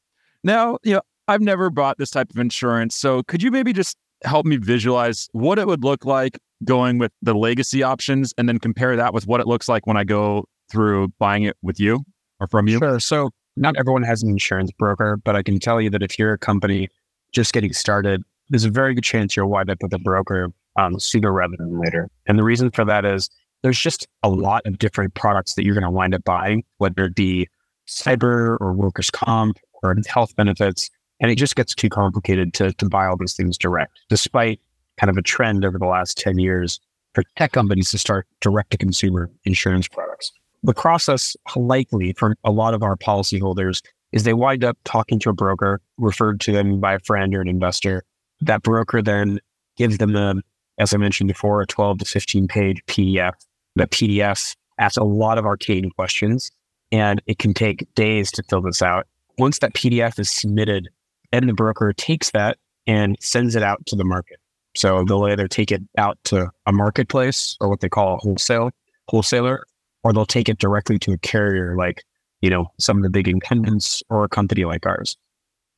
Now, 0.44 0.80
you 0.84 0.96
know, 0.96 1.02
I've 1.30 1.42
never 1.42 1.70
bought 1.70 2.00
this 2.00 2.10
type 2.10 2.32
of 2.32 2.38
insurance. 2.38 2.96
So 2.96 3.22
could 3.22 3.44
you 3.44 3.52
maybe 3.52 3.72
just 3.72 3.96
help 4.24 4.48
me 4.48 4.58
visualize 4.58 5.30
what 5.32 5.60
it 5.60 5.68
would 5.68 5.84
look 5.84 6.04
like 6.04 6.40
going 6.64 6.98
with 6.98 7.12
the 7.22 7.36
legacy 7.36 7.84
options 7.84 8.34
and 8.38 8.50
then 8.50 8.58
compare 8.58 8.96
that 8.96 9.14
with 9.14 9.28
what 9.28 9.40
it 9.40 9.46
looks 9.46 9.70
like 9.70 9.86
when 9.86 9.96
I 9.96 10.04
go 10.04 10.46
through 10.72 11.10
buying 11.20 11.44
it 11.44 11.56
with 11.62 11.80
you 11.80 12.04
or 12.40 12.48
from 12.48 12.68
you? 12.68 12.80
Sure. 12.80 13.00
So 13.00 13.30
not 13.56 13.76
everyone 13.78 14.02
has 14.02 14.24
an 14.24 14.30
insurance 14.30 14.72
broker, 14.72 15.18
but 15.24 15.36
I 15.36 15.44
can 15.44 15.60
tell 15.60 15.80
you 15.80 15.92
that 15.92 16.02
if 16.02 16.18
you're 16.18 16.34
a 16.34 16.38
company 16.38 16.90
just 17.32 17.54
getting 17.54 17.74
started, 17.74 18.24
there's 18.50 18.66
a 18.66 18.72
very 18.72 18.96
good 18.96 19.04
chance 19.04 19.38
you'll 19.38 19.50
wind 19.50 19.70
up 19.70 19.78
with 19.84 19.94
a 19.94 20.00
broker 20.00 20.52
um, 20.78 21.00
sooner 21.00 21.32
rather 21.32 21.56
than 21.60 21.80
later. 21.80 22.10
And 22.26 22.40
the 22.40 22.44
reason 22.44 22.72
for 22.72 22.84
that 22.86 23.06
is 23.06 23.30
there's 23.62 23.80
just 23.80 24.08
a 24.24 24.30
lot 24.30 24.64
of 24.66 24.80
different 24.80 25.14
products 25.14 25.54
that 25.54 25.64
you're 25.64 25.76
going 25.76 25.84
to 25.84 25.92
wind 25.92 26.16
up 26.16 26.24
buying, 26.24 26.64
whether 26.80 27.06
it 27.06 27.14
be 27.14 27.48
cyber 27.88 28.58
or 28.60 28.74
workers' 28.74 29.12
comp 29.12 29.60
or 29.84 29.96
health 30.08 30.36
benefits. 30.36 30.90
And 31.20 31.30
it 31.32 31.36
just 31.36 31.56
gets 31.56 31.76
too 31.76 31.90
complicated 31.90 32.54
to, 32.56 32.72
to 32.74 32.88
buy 32.88 33.06
all 33.06 33.18
these 33.18 33.34
things 33.34 33.58
direct, 33.58 34.00
despite 34.10 34.60
kind 34.98 35.10
of 35.10 35.18
a 35.18 35.22
trend 35.22 35.66
over 35.66 35.78
the 35.78 35.86
last 35.86 36.18
10 36.18 36.40
years 36.40 36.80
for 37.14 37.24
tech 37.36 37.52
companies 37.52 37.92
to 37.92 37.98
start 37.98 38.28
direct 38.42 38.72
to 38.72 38.78
consumer 38.78 39.30
insurance 39.46 39.88
products. 39.88 40.32
The 40.64 40.74
process 40.74 41.36
likely 41.56 42.14
for 42.14 42.36
a 42.44 42.52
lot 42.52 42.74
of 42.74 42.84
our 42.84 42.96
policyholders 42.96 43.82
is 44.12 44.24
they 44.24 44.34
wind 44.34 44.64
up 44.64 44.78
talking 44.84 45.20
to 45.20 45.30
a 45.30 45.34
broker 45.34 45.82
referred 45.98 46.42
to 46.42 46.52
them 46.52 46.80
by 46.80 46.96
a 46.96 47.00
friend 47.00 47.34
or 47.36 47.42
an 47.42 47.48
investor. 47.48 48.04
That 48.42 48.64
broker 48.64 49.02
then 49.02 49.40
gives 49.78 49.98
them 49.98 50.16
a, 50.16 50.36
as 50.78 50.94
I 50.94 50.98
mentioned 50.98 51.28
before, 51.28 51.62
a 51.62 51.68
12 51.68 52.00
to 52.00 52.06
15 52.06 52.48
page 52.48 52.84
PDF. 52.88 53.34
The 53.76 53.88
PDF 53.88 54.56
asks 54.80 54.98
a 54.98 55.04
lot 55.04 55.38
of 55.38 55.46
arcane 55.46 55.90
questions 55.92 56.52
and 56.92 57.22
it 57.28 57.40
can 57.40 57.54
take 57.54 57.88
days 57.96 58.32
to 58.32 58.44
fill 58.44 58.62
this 58.62 58.82
out. 58.82 59.08
Once 59.38 59.60
that 59.60 59.74
PDF 59.74 60.20
is 60.20 60.30
submitted, 60.30 60.90
then 61.32 61.48
the 61.48 61.54
broker 61.54 61.94
takes 61.94 62.32
that 62.32 62.58
and 62.88 63.18
sends 63.20 63.56
it 63.56 63.64
out 63.64 63.86
to 63.88 63.96
the 63.96 64.04
market. 64.04 64.38
So 64.76 65.04
they'll 65.04 65.26
either 65.26 65.48
take 65.48 65.72
it 65.72 65.82
out 65.98 66.18
to 66.26 66.50
a 66.66 66.72
marketplace 66.72 67.58
or 67.60 67.70
what 67.70 67.80
they 67.82 67.90
call 67.90 68.16
a 68.16 68.18
wholesale 68.18 68.72
wholesaler, 69.10 69.66
or 70.04 70.14
they'll 70.14 70.26
take 70.26 70.50
it 70.50 70.60
directly 70.60 71.00
to 71.00 71.12
a 71.14 71.18
carrier 71.18 71.76
like, 71.76 72.04
you 72.42 72.50
know, 72.50 72.68
some 72.80 72.98
of 72.98 73.04
the 73.04 73.10
big 73.10 73.28
incumbents 73.28 74.04
or 74.10 74.24
a 74.24 74.30
company 74.30 74.66
like 74.66 74.86
ours. 74.86 75.18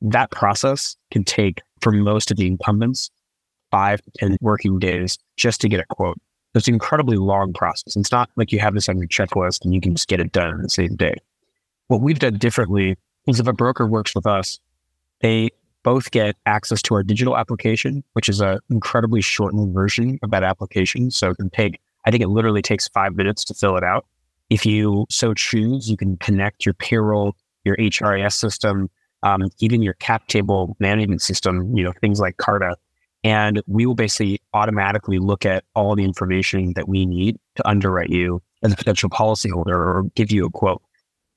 That 0.01 0.31
process 0.31 0.95
can 1.11 1.23
take 1.23 1.61
for 1.81 1.91
most 1.91 2.31
of 2.31 2.37
the 2.37 2.47
incumbents 2.47 3.09
five 3.71 4.01
to 4.01 4.11
10 4.17 4.37
working 4.41 4.79
days 4.79 5.17
just 5.37 5.61
to 5.61 5.69
get 5.69 5.79
a 5.79 5.85
quote. 5.85 6.17
It's 6.53 6.67
an 6.67 6.73
incredibly 6.73 7.15
long 7.15 7.53
process. 7.53 7.95
It's 7.95 8.11
not 8.11 8.29
like 8.35 8.51
you 8.51 8.59
have 8.59 8.73
this 8.73 8.89
on 8.89 8.97
your 8.97 9.07
checklist 9.07 9.63
and 9.63 9.73
you 9.73 9.79
can 9.79 9.95
just 9.95 10.09
get 10.09 10.19
it 10.19 10.33
done 10.33 10.55
in 10.55 10.61
the 10.61 10.69
same 10.69 10.95
day. 10.95 11.15
What 11.87 12.01
we've 12.01 12.19
done 12.19 12.37
differently 12.37 12.97
is 13.27 13.39
if 13.39 13.47
a 13.47 13.53
broker 13.53 13.87
works 13.87 14.13
with 14.13 14.27
us, 14.27 14.59
they 15.21 15.49
both 15.83 16.11
get 16.11 16.35
access 16.45 16.81
to 16.83 16.95
our 16.95 17.03
digital 17.03 17.37
application, 17.37 18.03
which 18.13 18.29
is 18.29 18.39
an 18.39 18.59
incredibly 18.69 19.21
shortened 19.21 19.73
version 19.73 20.19
of 20.21 20.31
that 20.31 20.43
application. 20.43 21.09
So 21.11 21.31
it 21.31 21.37
can 21.37 21.49
take, 21.49 21.79
I 22.05 22.11
think 22.11 22.21
it 22.21 22.27
literally 22.27 22.61
takes 22.61 22.87
five 22.87 23.15
minutes 23.15 23.43
to 23.45 23.53
fill 23.53 23.77
it 23.77 23.83
out. 23.83 24.05
If 24.49 24.65
you 24.65 25.05
so 25.09 25.33
choose, 25.33 25.89
you 25.89 25.97
can 25.97 26.17
connect 26.17 26.65
your 26.65 26.73
payroll, 26.73 27.35
your 27.63 27.77
HRIS 27.77 28.33
system, 28.33 28.89
um, 29.23 29.49
even 29.59 29.81
your 29.81 29.93
cap 29.95 30.27
table 30.27 30.75
management 30.79 31.21
system, 31.21 31.75
you 31.75 31.83
know, 31.83 31.93
things 32.01 32.19
like 32.19 32.37
Carta. 32.37 32.75
And 33.23 33.61
we 33.67 33.85
will 33.85 33.95
basically 33.95 34.41
automatically 34.53 35.19
look 35.19 35.45
at 35.45 35.63
all 35.75 35.95
the 35.95 36.03
information 36.03 36.73
that 36.75 36.87
we 36.87 37.05
need 37.05 37.37
to 37.55 37.67
underwrite 37.67 38.09
you 38.09 38.41
as 38.63 38.73
a 38.73 38.75
potential 38.75 39.09
policyholder 39.09 39.67
or 39.67 40.03
give 40.15 40.31
you 40.31 40.45
a 40.45 40.49
quote. 40.49 40.81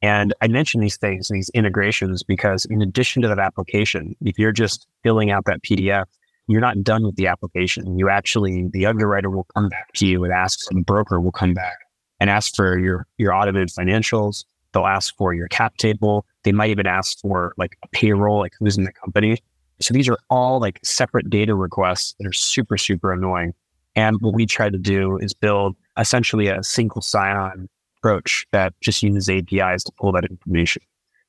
And 0.04 0.34
I 0.42 0.48
mention 0.48 0.82
these 0.82 0.98
things, 0.98 1.28
these 1.28 1.48
integrations, 1.54 2.22
because 2.22 2.66
in 2.66 2.82
addition 2.82 3.22
to 3.22 3.28
that 3.28 3.38
application, 3.38 4.14
if 4.20 4.38
you're 4.38 4.52
just 4.52 4.86
filling 5.02 5.30
out 5.30 5.46
that 5.46 5.62
PDF, 5.62 6.04
you're 6.46 6.60
not 6.60 6.84
done 6.84 7.06
with 7.06 7.16
the 7.16 7.26
application. 7.26 7.98
You 7.98 8.10
actually, 8.10 8.68
the 8.70 8.84
underwriter 8.84 9.30
will 9.30 9.46
come 9.54 9.70
back 9.70 9.94
to 9.94 10.06
you 10.06 10.22
and 10.22 10.30
ask, 10.30 10.68
the 10.68 10.82
broker 10.82 11.22
will 11.22 11.32
come 11.32 11.54
back 11.54 11.78
and 12.20 12.28
ask 12.28 12.54
for 12.54 12.78
your, 12.78 13.06
your 13.16 13.32
audited 13.32 13.68
financials. 13.68 14.44
They'll 14.72 14.84
ask 14.84 15.16
for 15.16 15.32
your 15.32 15.48
cap 15.48 15.78
table. 15.78 16.26
They 16.42 16.52
might 16.52 16.68
even 16.68 16.86
ask 16.86 17.18
for 17.20 17.54
like 17.56 17.78
a 17.82 17.88
payroll, 17.88 18.40
like 18.40 18.52
who's 18.60 18.76
in 18.76 18.84
the 18.84 18.92
company. 18.92 19.38
So 19.80 19.94
these 19.94 20.10
are 20.10 20.18
all 20.28 20.60
like 20.60 20.80
separate 20.82 21.30
data 21.30 21.54
requests 21.54 22.14
that 22.20 22.26
are 22.26 22.32
super, 22.34 22.76
super 22.76 23.10
annoying. 23.10 23.54
And 23.96 24.18
what 24.20 24.34
we 24.34 24.44
try 24.44 24.68
to 24.68 24.76
do 24.76 25.16
is 25.16 25.32
build 25.32 25.76
essentially 25.98 26.48
a 26.48 26.62
single 26.62 27.00
sign 27.00 27.36
on 27.36 27.70
approach 28.04 28.46
that 28.52 28.74
just 28.80 29.02
uses 29.02 29.28
APIs 29.28 29.82
to 29.84 29.92
pull 29.98 30.12
that 30.12 30.24
information. 30.24 30.82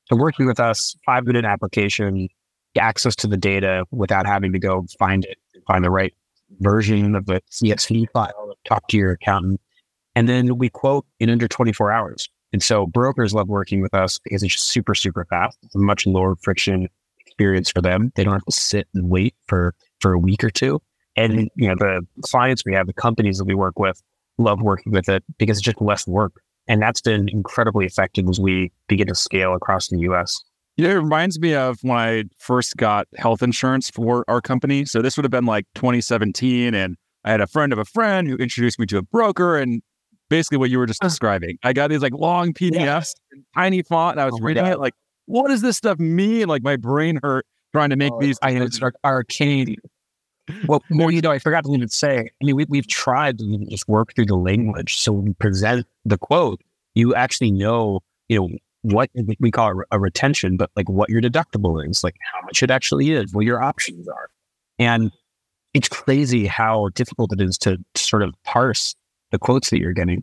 So 0.08 0.16
working 0.16 0.46
with 0.46 0.60
us, 0.60 0.94
five 1.04 1.24
minute 1.24 1.44
application, 1.44 2.28
access 2.78 3.16
to 3.16 3.26
the 3.26 3.36
data 3.36 3.84
without 3.90 4.26
having 4.26 4.52
to 4.52 4.58
go 4.58 4.86
find 4.98 5.24
it, 5.24 5.38
find 5.66 5.84
the 5.84 5.90
right 5.90 6.12
version 6.60 7.16
of 7.16 7.26
the 7.26 7.40
CSV 7.50 8.06
file, 8.12 8.54
talk 8.66 8.86
to 8.88 8.96
your 8.96 9.12
accountant. 9.12 9.60
And 10.14 10.28
then 10.28 10.58
we 10.58 10.68
quote 10.68 11.06
in 11.18 11.30
under 11.30 11.48
24 11.48 11.90
hours. 11.90 12.28
And 12.52 12.62
so 12.62 12.86
brokers 12.86 13.34
love 13.34 13.48
working 13.48 13.80
with 13.80 13.94
us 13.94 14.18
because 14.22 14.42
it's 14.42 14.52
just 14.52 14.68
super, 14.68 14.94
super 14.94 15.26
fast. 15.28 15.58
It's 15.62 15.74
a 15.74 15.78
much 15.78 16.06
lower 16.06 16.36
friction 16.36 16.88
experience 17.26 17.70
for 17.70 17.80
them. 17.80 18.12
They 18.14 18.24
don't 18.24 18.34
have 18.34 18.44
to 18.44 18.52
sit 18.52 18.86
and 18.94 19.08
wait 19.08 19.34
for, 19.46 19.74
for 20.00 20.12
a 20.12 20.18
week 20.18 20.44
or 20.44 20.50
two. 20.50 20.80
And, 21.16 21.50
you 21.56 21.68
know, 21.68 21.74
the 21.74 22.06
clients 22.22 22.64
we 22.64 22.74
have, 22.74 22.86
the 22.86 22.92
companies 22.92 23.38
that 23.38 23.46
we 23.46 23.54
work 23.54 23.78
with 23.78 24.00
love 24.38 24.60
working 24.60 24.92
with 24.92 25.08
it 25.08 25.24
because 25.38 25.56
it's 25.56 25.64
just 25.64 25.80
less 25.80 26.06
work. 26.06 26.34
And 26.68 26.82
that's 26.82 27.00
been 27.00 27.28
incredibly 27.28 27.86
effective 27.86 28.28
as 28.28 28.40
we 28.40 28.72
begin 28.88 29.06
to 29.08 29.14
scale 29.14 29.54
across 29.54 29.88
the 29.88 29.98
US. 30.00 30.42
You 30.76 30.84
know, 30.84 30.90
it 30.90 30.94
reminds 30.94 31.38
me 31.38 31.54
of 31.54 31.78
when 31.82 31.96
I 31.96 32.24
first 32.38 32.76
got 32.76 33.06
health 33.16 33.42
insurance 33.42 33.88
for 33.88 34.24
our 34.28 34.40
company. 34.40 34.84
So 34.84 35.00
this 35.00 35.16
would 35.16 35.24
have 35.24 35.30
been 35.30 35.46
like 35.46 35.66
2017. 35.74 36.74
And 36.74 36.96
I 37.24 37.30
had 37.30 37.40
a 37.40 37.46
friend 37.46 37.72
of 37.72 37.78
a 37.78 37.84
friend 37.84 38.28
who 38.28 38.36
introduced 38.36 38.78
me 38.78 38.86
to 38.86 38.98
a 38.98 39.02
broker 39.02 39.56
and 39.56 39.82
basically 40.28 40.58
what 40.58 40.70
you 40.70 40.78
were 40.78 40.86
just 40.86 41.02
uh. 41.02 41.08
describing. 41.08 41.58
I 41.62 41.72
got 41.72 41.90
these 41.90 42.02
like 42.02 42.12
long 42.12 42.52
PDFs, 42.52 43.14
yeah. 43.32 43.40
tiny 43.54 43.82
font, 43.82 44.14
and 44.14 44.20
I 44.20 44.26
was 44.26 44.34
oh 44.40 44.44
reading 44.44 44.66
it 44.66 44.78
like, 44.78 44.94
what 45.26 45.48
does 45.48 45.62
this 45.62 45.76
stuff 45.76 45.98
mean? 45.98 46.46
Like 46.48 46.62
my 46.62 46.76
brain 46.76 47.18
hurt 47.22 47.46
trying 47.72 47.90
to 47.90 47.96
make 47.96 48.12
oh, 48.12 48.20
these. 48.20 48.38
I 48.42 48.54
know 48.54 48.64
it's 48.64 48.80
arcane. 49.04 49.76
Well, 50.66 50.82
more, 50.90 51.10
you 51.10 51.20
know, 51.20 51.30
I 51.30 51.38
forgot 51.38 51.64
to 51.64 51.72
even 51.72 51.88
say. 51.88 52.30
I 52.40 52.44
mean, 52.44 52.56
we, 52.56 52.66
we've 52.68 52.88
tried 52.88 53.38
to 53.38 53.66
just 53.68 53.88
work 53.88 54.14
through 54.14 54.26
the 54.26 54.36
language. 54.36 54.96
So 54.96 55.12
when 55.12 55.24
we 55.26 55.32
present 55.34 55.86
the 56.04 56.18
quote, 56.18 56.60
you 56.94 57.14
actually 57.14 57.50
know, 57.50 58.00
you 58.28 58.38
know, 58.38 58.48
what 58.82 59.10
we 59.40 59.50
call 59.50 59.82
a, 59.90 59.98
retention, 59.98 60.56
but 60.56 60.70
like 60.76 60.88
what 60.88 61.10
your 61.10 61.20
deductible 61.20 61.84
is, 61.88 62.04
like 62.04 62.14
how 62.32 62.40
much 62.44 62.62
it 62.62 62.70
actually 62.70 63.10
is, 63.10 63.32
what 63.32 63.44
your 63.44 63.60
options 63.60 64.06
are. 64.06 64.30
And 64.78 65.10
it's 65.74 65.88
crazy 65.88 66.46
how 66.46 66.88
difficult 66.94 67.32
it 67.32 67.40
is 67.40 67.58
to 67.58 67.78
sort 67.96 68.22
of 68.22 68.34
parse 68.44 68.94
the 69.32 69.38
quotes 69.38 69.70
that 69.70 69.78
you're 69.78 69.92
getting. 69.92 70.22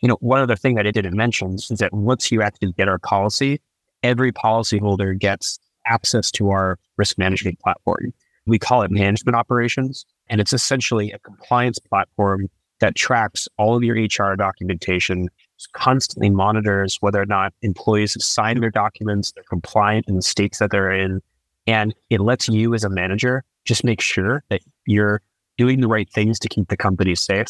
You 0.00 0.08
know, 0.08 0.16
one 0.20 0.40
other 0.40 0.56
thing 0.56 0.76
that 0.76 0.86
I 0.86 0.92
didn't 0.92 1.16
mention 1.16 1.54
is 1.54 1.68
that 1.80 1.92
once 1.92 2.30
you 2.30 2.40
actually 2.40 2.72
get 2.72 2.88
our 2.88 2.98
policy, 2.98 3.60
every 4.02 4.32
policyholder 4.32 5.18
gets 5.18 5.58
access 5.86 6.30
to 6.32 6.50
our 6.50 6.78
risk 6.96 7.18
management 7.18 7.58
platform. 7.60 8.12
We 8.46 8.58
call 8.58 8.82
it 8.82 8.90
management 8.90 9.36
operations, 9.36 10.04
and 10.28 10.40
it's 10.40 10.52
essentially 10.52 11.12
a 11.12 11.18
compliance 11.18 11.78
platform 11.78 12.48
that 12.80 12.94
tracks 12.94 13.48
all 13.56 13.76
of 13.76 13.82
your 13.82 13.96
HR 13.96 14.36
documentation, 14.36 15.28
constantly 15.72 16.28
monitors 16.28 16.98
whether 17.00 17.20
or 17.20 17.26
not 17.26 17.54
employees 17.62 18.14
have 18.14 18.22
signed 18.22 18.62
their 18.62 18.70
documents, 18.70 19.32
they're 19.32 19.44
compliant 19.44 20.06
in 20.08 20.16
the 20.16 20.22
states 20.22 20.58
that 20.58 20.70
they're 20.70 20.90
in. 20.90 21.20
And 21.66 21.94
it 22.10 22.20
lets 22.20 22.48
you 22.48 22.74
as 22.74 22.84
a 22.84 22.90
manager 22.90 23.42
just 23.64 23.84
make 23.84 24.00
sure 24.00 24.44
that 24.50 24.60
you're 24.86 25.22
doing 25.56 25.80
the 25.80 25.88
right 25.88 26.10
things 26.10 26.38
to 26.40 26.48
keep 26.48 26.68
the 26.68 26.76
company 26.76 27.14
safe. 27.14 27.48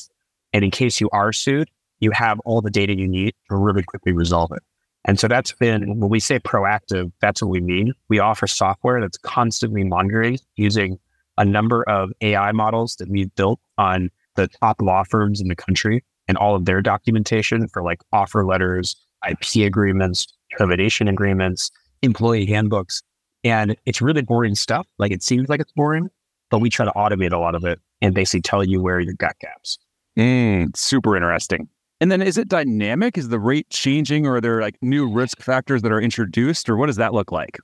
And 0.52 0.64
in 0.64 0.70
case 0.70 1.00
you 1.00 1.08
are 1.10 1.32
sued, 1.32 1.68
you 1.98 2.12
have 2.12 2.38
all 2.44 2.60
the 2.60 2.70
data 2.70 2.96
you 2.96 3.08
need 3.08 3.34
to 3.50 3.56
really 3.56 3.82
quickly 3.82 4.12
resolve 4.12 4.52
it. 4.52 4.62
And 5.04 5.20
so 5.20 5.28
that's 5.28 5.52
been, 5.52 6.00
when 6.00 6.10
we 6.10 6.20
say 6.20 6.38
proactive, 6.38 7.12
that's 7.20 7.42
what 7.42 7.50
we 7.50 7.60
mean. 7.60 7.92
We 8.08 8.18
offer 8.18 8.46
software 8.46 9.00
that's 9.00 9.18
constantly 9.18 9.84
monitoring 9.84 10.38
using 10.56 10.98
a 11.36 11.44
number 11.44 11.82
of 11.88 12.10
AI 12.20 12.52
models 12.52 12.96
that 12.96 13.08
we've 13.08 13.34
built 13.34 13.60
on 13.76 14.10
the 14.36 14.48
top 14.48 14.80
law 14.80 15.04
firms 15.04 15.40
in 15.40 15.48
the 15.48 15.56
country 15.56 16.02
and 16.26 16.38
all 16.38 16.54
of 16.54 16.64
their 16.64 16.80
documentation 16.80 17.68
for 17.68 17.82
like 17.82 18.00
offer 18.12 18.44
letters, 18.44 18.96
IP 19.28 19.66
agreements, 19.66 20.26
termination 20.56 21.08
agreements, 21.08 21.70
employee 22.02 22.46
handbooks. 22.46 23.02
And 23.42 23.76
it's 23.84 24.00
really 24.00 24.22
boring 24.22 24.54
stuff. 24.54 24.86
Like 24.98 25.12
it 25.12 25.22
seems 25.22 25.48
like 25.48 25.60
it's 25.60 25.72
boring, 25.72 26.08
but 26.50 26.60
we 26.60 26.70
try 26.70 26.86
to 26.86 26.92
automate 26.92 27.32
a 27.32 27.38
lot 27.38 27.54
of 27.54 27.64
it 27.64 27.78
and 28.00 28.14
basically 28.14 28.42
tell 28.42 28.64
you 28.64 28.80
where 28.80 29.00
you've 29.00 29.18
got 29.18 29.38
gaps. 29.38 29.78
Mm, 30.18 30.74
super 30.76 31.16
interesting. 31.16 31.68
And 32.00 32.10
then 32.10 32.20
is 32.20 32.36
it 32.38 32.48
dynamic? 32.48 33.16
Is 33.16 33.28
the 33.28 33.38
rate 33.38 33.70
changing 33.70 34.26
or 34.26 34.36
are 34.36 34.40
there 34.40 34.60
like 34.60 34.76
new 34.82 35.10
risk 35.10 35.40
factors 35.40 35.82
that 35.82 35.92
are 35.92 36.00
introduced 36.00 36.68
or 36.68 36.76
what 36.76 36.86
does 36.86 36.96
that 36.96 37.14
look 37.14 37.32
like? 37.32 37.58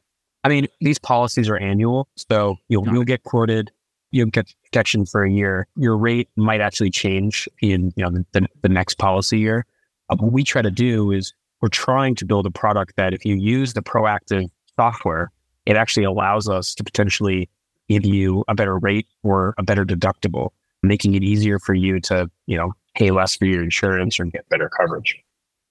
I 0.44 0.48
mean, 0.48 0.68
these 0.80 0.98
policies 0.98 1.48
are 1.48 1.58
annual. 1.58 2.08
So 2.16 2.56
you'll, 2.68 2.86
you'll 2.88 3.04
get 3.04 3.24
quoted 3.24 3.70
you'll 4.10 4.28
get 4.28 4.52
protection 4.64 5.06
for 5.06 5.24
a 5.24 5.30
year, 5.30 5.66
your 5.76 5.96
rate 5.96 6.28
might 6.36 6.60
actually 6.60 6.90
change 6.90 7.48
in 7.62 7.92
you 7.96 8.04
know 8.04 8.10
the, 8.10 8.24
the, 8.32 8.46
the 8.62 8.68
next 8.68 8.98
policy 8.98 9.38
year. 9.38 9.66
Uh, 10.08 10.16
what 10.16 10.32
we 10.32 10.42
try 10.42 10.62
to 10.62 10.70
do 10.70 11.10
is 11.10 11.32
we're 11.60 11.68
trying 11.68 12.14
to 12.16 12.24
build 12.24 12.46
a 12.46 12.50
product 12.50 12.96
that 12.96 13.12
if 13.12 13.24
you 13.24 13.36
use 13.36 13.74
the 13.74 13.82
proactive 13.82 14.48
software, 14.76 15.30
it 15.66 15.76
actually 15.76 16.04
allows 16.04 16.48
us 16.48 16.74
to 16.74 16.84
potentially 16.84 17.48
give 17.88 18.04
you 18.04 18.44
a 18.48 18.54
better 18.54 18.78
rate 18.78 19.06
or 19.22 19.54
a 19.58 19.62
better 19.62 19.84
deductible, 19.84 20.50
making 20.82 21.14
it 21.14 21.22
easier 21.22 21.58
for 21.58 21.74
you 21.74 22.00
to, 22.00 22.30
you 22.46 22.56
know, 22.56 22.72
pay 22.94 23.10
less 23.10 23.36
for 23.36 23.44
your 23.44 23.62
insurance 23.62 24.18
or 24.18 24.24
get 24.26 24.48
better 24.48 24.68
coverage. 24.68 25.16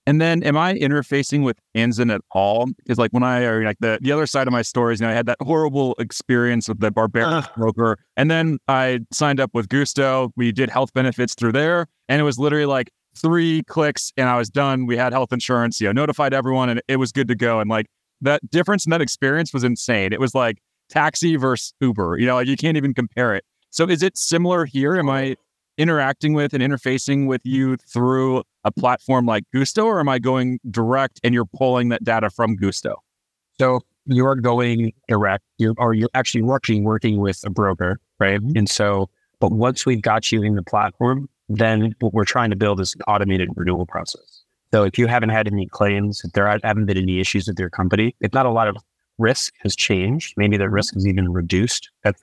And 0.10 0.20
then 0.20 0.42
am 0.42 0.58
I 0.58 0.74
interfacing 0.74 1.44
with 1.44 1.60
Anzen 1.78 2.12
at 2.12 2.22
all? 2.32 2.66
Because 2.66 2.98
like 2.98 3.12
when 3.12 3.22
I 3.22 3.44
or 3.44 3.64
like 3.64 3.78
the, 3.80 4.00
the 4.02 4.12
other 4.12 4.26
side 4.26 4.48
of 4.48 4.52
my 4.52 4.64
stories, 4.64 5.00
you 5.00 5.06
know, 5.06 5.12
I 5.12 5.16
had 5.16 5.28
that 5.28 5.38
horrible 5.40 5.94
experience 6.00 6.68
with 6.68 6.80
the 6.80 6.90
barbarian 6.90 7.32
uh. 7.32 7.48
broker. 7.56 8.00
And 8.18 8.32
then 8.32 8.58
I 8.68 9.02
signed 9.12 9.40
up 9.40 9.52
with 9.54 9.70
Gusto. 9.70 10.32
We 10.36 10.52
did 10.52 10.72
health 10.72 10.94
benefits 10.94 11.36
through 11.36 11.52
there. 11.52 11.86
And 12.08 12.20
it 12.20 12.24
was 12.24 12.40
literally 12.40 12.66
like 12.66 12.90
three 13.16 13.62
clicks 13.68 14.12
and 14.18 14.28
I 14.28 14.38
was 14.38 14.50
done. 14.50 14.88
We 14.88 14.98
had 14.98 15.14
health 15.14 15.32
insurance, 15.32 15.80
you 15.80 15.88
know, 15.88 15.92
notified 15.92 16.34
everyone 16.34 16.70
and 16.70 16.82
it 16.88 16.96
was 16.96 17.12
good 17.12 17.28
to 17.28 17.36
go. 17.36 17.60
And 17.60 17.70
like 17.70 17.86
that 18.22 18.50
difference 18.50 18.88
in 18.88 18.90
that 18.90 19.02
experience 19.02 19.54
was 19.54 19.64
insane. 19.64 20.12
It 20.12 20.20
was 20.20 20.34
like 20.34 20.58
taxi 20.90 21.36
versus 21.36 21.74
Uber, 21.82 22.18
you 22.18 22.26
know, 22.26 22.36
like 22.36 22.48
you 22.48 22.58
can't 22.58 22.78
even 22.78 22.96
compare 22.96 23.36
it. 23.36 23.44
So 23.70 23.88
is 23.88 24.02
it 24.02 24.18
similar 24.18 24.66
here? 24.66 24.98
Am 24.98 25.08
I 25.08 25.36
interacting 25.80 26.34
with 26.34 26.54
and 26.54 26.62
interfacing 26.62 27.26
with 27.26 27.42
you 27.46 27.78
through 27.78 28.44
a 28.66 28.72
platform 28.72 29.26
like 29.26 29.44
Gusto, 29.54 29.86
or 29.86 30.00
am 30.00 30.10
I 30.10 30.20
going 30.20 30.60
direct 30.70 31.20
and 31.24 31.34
you're 31.34 31.46
pulling 31.46 31.90
that 31.90 32.04
data 32.04 32.30
from 32.30 32.56
Gusto? 32.56 33.02
So 33.60 33.80
you're 34.06 34.36
going 34.36 34.92
direct, 35.08 35.44
you're, 35.58 35.74
or 35.78 35.94
you're 35.94 36.10
actually 36.14 36.44
working 36.44 36.84
working 36.84 37.20
with 37.20 37.42
a 37.46 37.50
broker, 37.50 38.00
right? 38.20 38.40
Mm-hmm. 38.42 38.58
And 38.58 38.70
so, 38.70 39.10
but 39.40 39.52
once 39.52 39.86
we've 39.86 40.02
got 40.02 40.32
you 40.32 40.44
in 40.44 40.56
the 40.56 40.64
platform, 40.64 41.30
then 41.48 41.96
what 42.00 42.14
we're 42.14 42.26
trying 42.26 42.50
to 42.50 42.56
build 42.56 42.80
is 42.80 42.94
an 42.96 43.02
automated 43.08 43.50
renewal 43.56 43.86
process. 43.86 44.44
So 44.72 44.84
if 44.84 44.98
you 45.00 45.08
haven't 45.08 45.30
had 45.30 45.48
any 45.48 45.66
claims, 45.66 46.22
if 46.24 46.34
there 46.34 46.48
haven't 46.64 46.86
been 46.86 46.98
any 46.98 47.20
issues 47.20 47.48
with 47.48 47.58
your 47.58 47.70
company, 47.70 48.16
if 48.20 48.34
not 48.34 48.46
a 48.46 48.52
lot 48.52 48.68
of 48.68 48.78
risk 49.18 49.54
has 49.62 49.76
changed, 49.76 50.34
maybe 50.38 50.58
the 50.58 50.70
risk 50.70 50.96
is 50.96 51.08
even 51.08 51.32
reduced, 51.32 51.90
that 52.04 52.16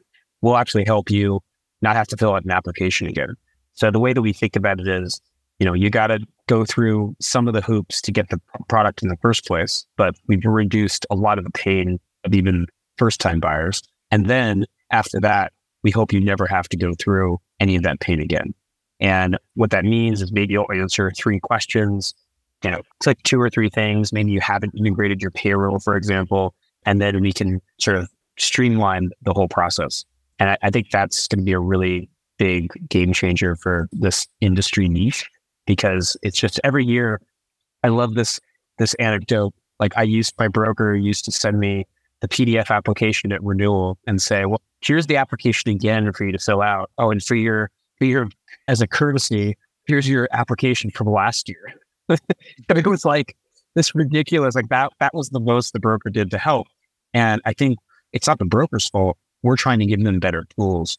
will 0.42 0.56
actually 0.56 0.84
help 0.84 1.10
you 1.10 1.40
not 1.82 1.96
have 1.96 2.06
to 2.08 2.16
fill 2.16 2.34
out 2.34 2.44
an 2.44 2.50
application 2.50 3.06
again. 3.06 3.34
So 3.76 3.90
the 3.90 4.00
way 4.00 4.12
that 4.12 4.22
we 4.22 4.32
think 4.32 4.56
about 4.56 4.80
it 4.80 4.88
is, 4.88 5.20
you 5.58 5.66
know, 5.66 5.72
you 5.74 5.88
got 5.90 6.08
to 6.08 6.18
go 6.48 6.64
through 6.64 7.14
some 7.20 7.46
of 7.46 7.54
the 7.54 7.60
hoops 7.60 8.00
to 8.02 8.12
get 8.12 8.28
the 8.30 8.40
product 8.68 9.02
in 9.02 9.08
the 9.08 9.16
first 9.16 9.46
place, 9.46 9.86
but 9.96 10.14
we've 10.26 10.44
reduced 10.44 11.06
a 11.10 11.14
lot 11.14 11.38
of 11.38 11.44
the 11.44 11.50
pain 11.50 11.98
of 12.24 12.34
even 12.34 12.66
first 12.96 13.20
time 13.20 13.38
buyers. 13.38 13.82
And 14.10 14.26
then 14.26 14.66
after 14.90 15.20
that, 15.20 15.52
we 15.82 15.90
hope 15.90 16.12
you 16.12 16.20
never 16.20 16.46
have 16.46 16.68
to 16.70 16.76
go 16.76 16.92
through 16.98 17.38
any 17.60 17.76
of 17.76 17.82
that 17.84 18.00
pain 18.00 18.20
again. 18.20 18.54
And 18.98 19.38
what 19.54 19.70
that 19.70 19.84
means 19.84 20.22
is 20.22 20.32
maybe 20.32 20.54
you'll 20.54 20.72
answer 20.72 21.10
three 21.10 21.38
questions, 21.38 22.14
you 22.64 22.70
know, 22.70 22.80
click 23.00 23.22
two 23.24 23.40
or 23.40 23.50
three 23.50 23.68
things. 23.68 24.12
Maybe 24.12 24.30
you 24.30 24.40
haven't 24.40 24.74
integrated 24.74 25.20
your 25.20 25.30
payroll, 25.30 25.78
for 25.78 25.96
example, 25.96 26.54
and 26.86 27.00
then 27.00 27.20
we 27.20 27.32
can 27.32 27.60
sort 27.78 27.98
of 27.98 28.08
streamline 28.38 29.10
the 29.22 29.34
whole 29.34 29.48
process. 29.48 30.04
And 30.38 30.50
I, 30.50 30.58
I 30.62 30.70
think 30.70 30.90
that's 30.90 31.28
going 31.28 31.40
to 31.40 31.44
be 31.44 31.52
a 31.52 31.60
really 31.60 32.08
big 32.38 32.70
game 32.88 33.12
changer 33.12 33.56
for 33.56 33.88
this 33.92 34.26
industry 34.40 34.88
niche 34.88 35.28
because 35.66 36.16
it's 36.22 36.38
just 36.38 36.60
every 36.64 36.84
year. 36.84 37.20
I 37.82 37.88
love 37.88 38.14
this 38.14 38.40
this 38.78 38.94
anecdote. 38.94 39.54
Like 39.80 39.96
I 39.96 40.02
used 40.02 40.34
my 40.38 40.48
broker 40.48 40.94
used 40.94 41.24
to 41.26 41.32
send 41.32 41.58
me 41.58 41.86
the 42.20 42.28
PDF 42.28 42.70
application 42.70 43.32
at 43.32 43.42
renewal 43.42 43.98
and 44.06 44.20
say, 44.22 44.44
"Well, 44.46 44.62
here's 44.80 45.06
the 45.06 45.16
application 45.16 45.70
again 45.70 46.12
for 46.12 46.24
you 46.24 46.32
to 46.32 46.38
fill 46.38 46.62
out. 46.62 46.90
Oh, 46.98 47.10
and 47.10 47.22
for 47.22 47.34
your 47.34 47.70
for 47.98 48.04
your 48.04 48.28
as 48.68 48.80
a 48.80 48.86
courtesy, 48.86 49.56
here's 49.86 50.08
your 50.08 50.28
application 50.32 50.90
from 50.90 51.08
last 51.08 51.48
year." 51.48 51.74
it 52.08 52.86
was 52.86 53.04
like 53.04 53.36
this 53.74 53.94
ridiculous. 53.94 54.54
Like 54.54 54.68
that 54.68 54.92
that 55.00 55.14
was 55.14 55.30
the 55.30 55.40
most 55.40 55.72
the 55.72 55.80
broker 55.80 56.10
did 56.10 56.30
to 56.30 56.38
help. 56.38 56.66
And 57.12 57.40
I 57.44 57.52
think 57.52 57.78
it's 58.12 58.26
not 58.26 58.38
the 58.38 58.44
broker's 58.44 58.88
fault. 58.88 59.16
We're 59.42 59.56
trying 59.56 59.78
to 59.80 59.86
give 59.86 60.02
them 60.02 60.18
better 60.18 60.44
tools 60.56 60.98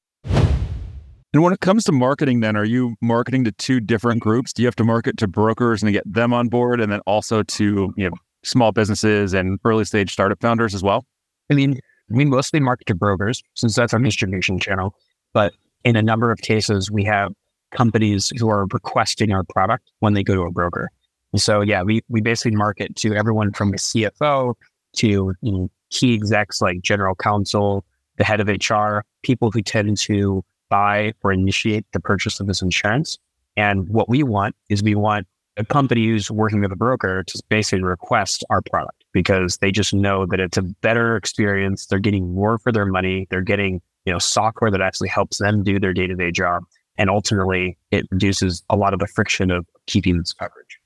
And 1.33 1.41
when 1.41 1.53
it 1.53 1.61
comes 1.61 1.85
to 1.85 1.93
marketing, 1.93 2.41
then 2.41 2.57
are 2.57 2.65
you 2.65 2.95
marketing 3.01 3.45
to 3.45 3.53
two 3.53 3.79
different 3.79 4.21
groups? 4.21 4.51
Do 4.51 4.61
you 4.61 4.67
have 4.67 4.75
to 4.75 4.83
market 4.83 5.15
to 5.17 5.27
brokers 5.27 5.81
and 5.81 5.91
get 5.93 6.03
them 6.11 6.33
on 6.33 6.49
board, 6.49 6.81
and 6.81 6.91
then 6.91 6.99
also 7.01 7.41
to 7.43 7.93
you 7.95 8.09
know 8.09 8.15
small 8.43 8.71
businesses 8.71 9.33
and 9.33 9.59
early 9.63 9.85
stage 9.85 10.11
startup 10.11 10.41
founders 10.41 10.75
as 10.75 10.83
well? 10.83 11.05
I 11.49 11.53
mean, 11.53 11.79
we 12.09 12.25
mostly 12.25 12.59
market 12.59 12.87
to 12.87 12.95
brokers 12.95 13.41
since 13.53 13.75
that's 13.75 13.93
our 13.93 13.99
distribution 13.99 14.59
channel. 14.59 14.93
But 15.33 15.53
in 15.85 15.95
a 15.95 16.01
number 16.01 16.31
of 16.31 16.39
cases, 16.39 16.91
we 16.91 17.03
have 17.05 17.33
companies 17.71 18.31
who 18.37 18.49
are 18.49 18.65
requesting 18.73 19.31
our 19.31 19.43
product 19.43 19.89
when 19.99 20.13
they 20.13 20.23
go 20.23 20.35
to 20.35 20.41
a 20.41 20.51
broker. 20.51 20.89
And 21.31 21.41
so, 21.41 21.61
yeah, 21.61 21.81
we 21.81 22.01
we 22.09 22.19
basically 22.19 22.57
market 22.57 22.95
to 22.97 23.15
everyone 23.15 23.53
from 23.53 23.69
a 23.69 23.77
CFO 23.77 24.55
to 24.97 25.07
you 25.07 25.33
know, 25.41 25.71
key 25.89 26.13
execs 26.13 26.61
like 26.61 26.81
general 26.81 27.15
counsel, 27.15 27.85
the 28.17 28.25
head 28.25 28.41
of 28.41 28.49
HR, 28.49 29.05
people 29.23 29.49
who 29.49 29.61
tend 29.61 29.97
to 29.97 30.43
buy 30.71 31.13
or 31.23 31.31
initiate 31.31 31.85
the 31.91 31.99
purchase 31.99 32.39
of 32.39 32.47
this 32.47 32.63
insurance. 32.63 33.19
And 33.55 33.87
what 33.89 34.09
we 34.09 34.23
want 34.23 34.55
is 34.69 34.81
we 34.81 34.95
want 34.95 35.27
a 35.57 35.65
company 35.65 36.07
who's 36.07 36.31
working 36.31 36.61
with 36.61 36.71
a 36.71 36.75
broker 36.77 37.23
to 37.23 37.43
basically 37.49 37.83
request 37.83 38.43
our 38.49 38.61
product 38.61 39.03
because 39.11 39.57
they 39.57 39.71
just 39.71 39.93
know 39.93 40.25
that 40.25 40.39
it's 40.39 40.57
a 40.57 40.61
better 40.61 41.17
experience. 41.17 41.85
They're 41.85 41.99
getting 41.99 42.33
more 42.33 42.57
for 42.57 42.71
their 42.71 42.85
money. 42.85 43.27
They're 43.29 43.41
getting, 43.41 43.81
you 44.05 44.13
know, 44.13 44.19
software 44.19 44.71
that 44.71 44.81
actually 44.81 45.09
helps 45.09 45.37
them 45.37 45.63
do 45.63 45.79
their 45.79 45.93
day-to-day 45.93 46.31
job. 46.31 46.63
And 46.97 47.09
ultimately 47.09 47.77
it 47.91 48.07
reduces 48.09 48.63
a 48.69 48.77
lot 48.77 48.93
of 48.93 48.99
the 48.99 49.07
friction 49.07 49.51
of 49.51 49.65
keeping 49.87 50.17
this 50.17 50.31
coverage. 50.31 50.79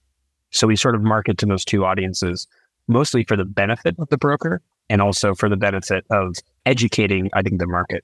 So 0.50 0.65
we 0.65 0.76
sort 0.76 0.95
of 0.95 1.04
market 1.04 1.38
to 1.39 1.45
those 1.45 1.63
two 1.63 1.86
audiences, 1.86 2.48
mostly 2.88 3.24
for 3.24 3.38
the 3.38 3.45
benefit 3.45 3.95
of 4.00 4.10
the 4.10 4.17
broker 4.17 4.62
and 4.89 5.02
also 5.02 5.36
for 5.36 5.50
the 5.50 5.58
benefit 5.58 6.06
of 6.10 6.36
educating, 6.65 7.30
I 7.34 7.43
think, 7.43 7.60
the 7.60 7.67
market 7.67 8.04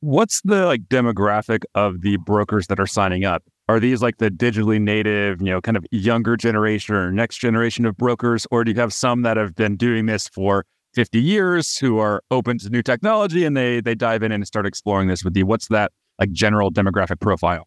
what's 0.00 0.40
the 0.42 0.66
like 0.66 0.82
demographic 0.82 1.64
of 1.74 2.02
the 2.02 2.16
brokers 2.18 2.66
that 2.68 2.80
are 2.80 2.86
signing 2.86 3.24
up? 3.24 3.42
Are 3.68 3.80
these 3.80 4.02
like 4.02 4.18
the 4.18 4.30
digitally 4.30 4.80
native, 4.80 5.40
you 5.40 5.48
know, 5.48 5.60
kind 5.60 5.76
of 5.76 5.84
younger 5.90 6.36
generation 6.36 6.94
or 6.94 7.10
next 7.10 7.38
generation 7.38 7.84
of 7.84 7.96
brokers, 7.96 8.46
or 8.50 8.62
do 8.62 8.70
you 8.70 8.80
have 8.80 8.92
some 8.92 9.22
that 9.22 9.36
have 9.36 9.54
been 9.56 9.76
doing 9.76 10.06
this 10.06 10.28
for 10.28 10.64
50 10.94 11.20
years 11.20 11.76
who 11.76 11.98
are 11.98 12.22
open 12.30 12.58
to 12.58 12.70
new 12.70 12.82
technology 12.82 13.44
and 13.44 13.56
they 13.56 13.80
they 13.80 13.94
dive 13.94 14.22
in 14.22 14.32
and 14.32 14.46
start 14.46 14.66
exploring 14.66 15.08
this 15.08 15.24
with 15.24 15.36
you? 15.36 15.46
What's 15.46 15.68
that 15.68 15.92
like 16.20 16.30
general 16.32 16.70
demographic 16.70 17.20
profile? 17.20 17.66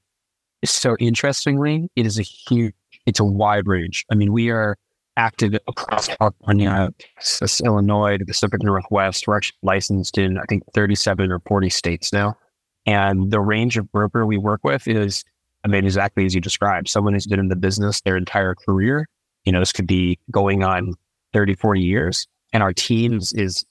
So 0.66 0.96
interestingly, 1.00 1.90
it 1.96 2.06
is 2.06 2.20
a 2.20 2.24
huge, 2.24 2.74
it's 3.06 3.20
a 3.20 3.26
wide 3.26 3.68
range. 3.68 4.06
I 4.12 4.16
mean, 4.16 4.34
we 4.34 4.50
are 4.50 4.78
active 5.18 5.54
across 5.68 6.08
California, 6.08 6.90
Texas, 6.98 7.62
Illinois, 7.62 8.18
the 8.18 8.26
Pacific 8.26 8.64
Northwest. 8.64 9.28
We're 9.28 9.38
actually 9.38 9.58
licensed 9.64 10.18
in, 10.18 10.38
I 10.38 10.44
think, 10.48 10.64
37 10.74 11.32
or 11.32 11.40
40 11.48 11.70
states 11.70 12.14
now. 12.14 12.38
And 12.86 13.32
the 13.32 13.42
range 13.42 13.78
of 13.78 13.92
broker 13.92 14.26
we 14.26 14.38
work 14.38 14.62
with 14.64 14.88
is, 14.88 15.24
I 15.64 15.68
mean, 15.68 15.86
exactly 15.86 16.26
as 16.26 16.34
you 16.34 16.42
described, 16.42 16.88
someone 16.88 17.14
who's 17.14 17.28
been 17.28 17.40
in 17.40 17.50
the 17.50 17.56
business 17.56 18.02
their 18.02 18.18
entire 18.18 18.56
career. 18.56 19.08
You 19.44 19.52
know, 19.52 19.60
this 19.60 19.72
could 19.72 19.88
be 19.88 20.18
going 20.32 20.64
on 20.64 20.94
30, 21.34 21.56
40 21.56 21.82
years. 21.82 22.28
And 22.54 22.64
our 22.64 22.74
teams 22.74 23.34
is, 23.34 23.66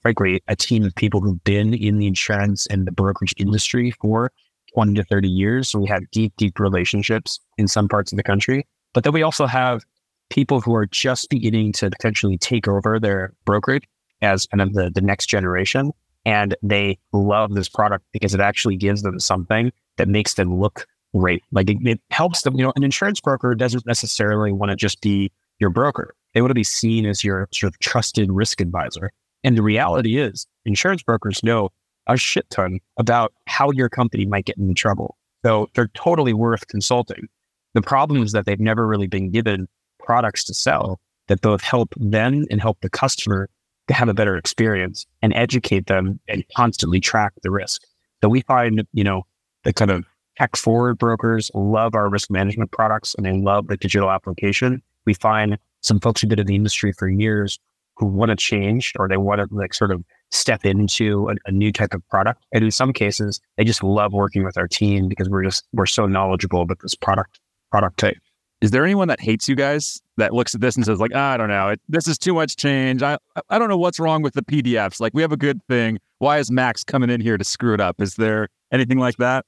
frankly, 0.00 0.42
a 0.48 0.56
team 0.56 0.84
of 0.84 0.94
people 0.94 1.20
who've 1.20 1.42
been 1.44 1.74
in 1.74 1.98
the 1.98 2.06
insurance 2.06 2.66
and 2.66 2.86
the 2.86 2.92
brokerage 2.92 3.34
industry 3.36 3.90
for 4.00 4.30
20 4.74 4.94
to 4.94 5.04
30 5.04 5.28
years. 5.28 5.68
So 5.68 5.78
we 5.78 5.88
have 5.88 6.10
deep, 6.10 6.32
deep 6.36 6.58
relationships 6.58 7.40
in 7.58 7.68
some 7.68 7.88
parts 7.88 8.12
of 8.12 8.16
the 8.16 8.22
country. 8.22 8.66
But 8.94 9.04
then 9.04 9.12
we 9.12 9.22
also 9.22 9.46
have 9.46 9.84
people 10.32 10.62
who 10.62 10.74
are 10.74 10.86
just 10.86 11.28
beginning 11.28 11.72
to 11.72 11.90
potentially 11.90 12.38
take 12.38 12.66
over 12.66 12.98
their 12.98 13.34
brokerage 13.44 13.84
as 14.22 14.46
kind 14.46 14.62
of 14.62 14.72
the, 14.72 14.90
the 14.90 15.02
next 15.02 15.26
generation. 15.26 15.92
And 16.24 16.56
they 16.62 16.98
love 17.12 17.54
this 17.54 17.68
product 17.68 18.06
because 18.12 18.32
it 18.32 18.40
actually 18.40 18.76
gives 18.76 19.02
them 19.02 19.20
something 19.20 19.70
that 19.98 20.08
makes 20.08 20.34
them 20.34 20.58
look 20.58 20.86
great. 21.14 21.42
Like 21.52 21.68
it, 21.68 21.76
it 21.82 22.00
helps 22.10 22.42
them, 22.42 22.56
you 22.56 22.64
know, 22.64 22.72
an 22.76 22.82
insurance 22.82 23.20
broker 23.20 23.54
doesn't 23.54 23.84
necessarily 23.84 24.52
want 24.52 24.70
to 24.70 24.76
just 24.76 25.02
be 25.02 25.30
your 25.58 25.68
broker. 25.68 26.14
They 26.32 26.40
want 26.40 26.50
to 26.50 26.54
be 26.54 26.64
seen 26.64 27.04
as 27.04 27.22
your 27.22 27.46
sort 27.52 27.74
of 27.74 27.78
trusted 27.80 28.32
risk 28.32 28.62
advisor. 28.62 29.10
And 29.44 29.58
the 29.58 29.62
reality 29.62 30.18
is 30.18 30.46
insurance 30.64 31.02
brokers 31.02 31.42
know 31.42 31.68
a 32.06 32.16
shit 32.16 32.48
ton 32.48 32.78
about 32.96 33.34
how 33.48 33.70
your 33.70 33.90
company 33.90 34.24
might 34.24 34.46
get 34.46 34.56
into 34.56 34.72
trouble. 34.72 35.18
So 35.44 35.68
they're 35.74 35.88
totally 35.88 36.32
worth 36.32 36.68
consulting. 36.68 37.28
The 37.74 37.82
problem 37.82 38.22
is 38.22 38.32
that 38.32 38.46
they've 38.46 38.58
never 38.58 38.86
really 38.86 39.08
been 39.08 39.30
given 39.30 39.68
products 40.12 40.44
to 40.44 40.52
sell 40.52 41.00
that 41.28 41.40
both 41.40 41.62
help 41.62 41.94
them 41.96 42.44
and 42.50 42.60
help 42.60 42.78
the 42.82 42.90
customer 42.90 43.48
to 43.88 43.94
have 43.94 44.10
a 44.10 44.14
better 44.14 44.36
experience 44.36 45.06
and 45.22 45.32
educate 45.32 45.86
them 45.86 46.20
and 46.28 46.44
constantly 46.54 47.00
track 47.00 47.32
the 47.42 47.50
risk. 47.50 47.80
So 48.22 48.28
we 48.28 48.42
find, 48.42 48.86
you 48.92 49.04
know, 49.04 49.22
the 49.64 49.72
kind 49.72 49.90
of 49.90 50.04
tech 50.36 50.54
forward 50.54 50.98
brokers 50.98 51.50
love 51.54 51.94
our 51.94 52.10
risk 52.10 52.30
management 52.30 52.72
products 52.72 53.14
and 53.14 53.24
they 53.24 53.32
love 53.32 53.68
the 53.68 53.78
digital 53.78 54.10
application. 54.10 54.82
We 55.06 55.14
find 55.14 55.56
some 55.80 55.98
folks 55.98 56.20
who've 56.20 56.28
been 56.28 56.38
in 56.38 56.46
the 56.46 56.56
industry 56.56 56.92
for 56.92 57.08
years 57.08 57.58
who 57.96 58.04
want 58.04 58.28
to 58.28 58.36
change 58.36 58.92
or 58.98 59.08
they 59.08 59.16
want 59.16 59.40
to 59.40 59.48
like 59.50 59.72
sort 59.72 59.92
of 59.92 60.04
step 60.30 60.66
into 60.66 61.30
a, 61.30 61.36
a, 61.46 61.52
new 61.52 61.72
type 61.72 61.94
of 61.94 62.06
product. 62.10 62.44
And 62.52 62.62
in 62.62 62.70
some 62.70 62.92
cases, 62.92 63.40
they 63.56 63.64
just 63.64 63.82
love 63.82 64.12
working 64.12 64.44
with 64.44 64.58
our 64.58 64.68
team 64.68 65.08
because 65.08 65.30
we're 65.30 65.44
just 65.44 65.64
we're 65.72 65.86
so 65.86 66.04
knowledgeable 66.04 66.60
about 66.60 66.80
this 66.82 66.94
product 66.94 67.40
product 67.70 67.98
type. 67.98 68.18
Is 68.62 68.70
there 68.70 68.84
anyone 68.84 69.08
that 69.08 69.20
hates 69.20 69.48
you 69.48 69.56
guys 69.56 70.00
that 70.18 70.32
looks 70.32 70.54
at 70.54 70.60
this 70.60 70.76
and 70.76 70.86
says 70.86 71.00
like, 71.00 71.10
ah, 71.14 71.32
I 71.32 71.36
don't 71.36 71.48
know, 71.48 71.70
it, 71.70 71.80
this 71.88 72.06
is 72.06 72.16
too 72.16 72.32
much 72.32 72.56
change. 72.56 73.02
I 73.02 73.18
I 73.50 73.58
don't 73.58 73.68
know 73.68 73.76
what's 73.76 73.98
wrong 73.98 74.22
with 74.22 74.34
the 74.34 74.42
PDFs. 74.42 75.00
Like 75.00 75.12
we 75.14 75.20
have 75.20 75.32
a 75.32 75.36
good 75.36 75.60
thing. 75.68 75.98
Why 76.18 76.38
is 76.38 76.48
Max 76.50 76.84
coming 76.84 77.10
in 77.10 77.20
here 77.20 77.36
to 77.36 77.44
screw 77.44 77.74
it 77.74 77.80
up? 77.80 78.00
Is 78.00 78.14
there 78.14 78.48
anything 78.70 78.98
like 78.98 79.16
that? 79.16 79.44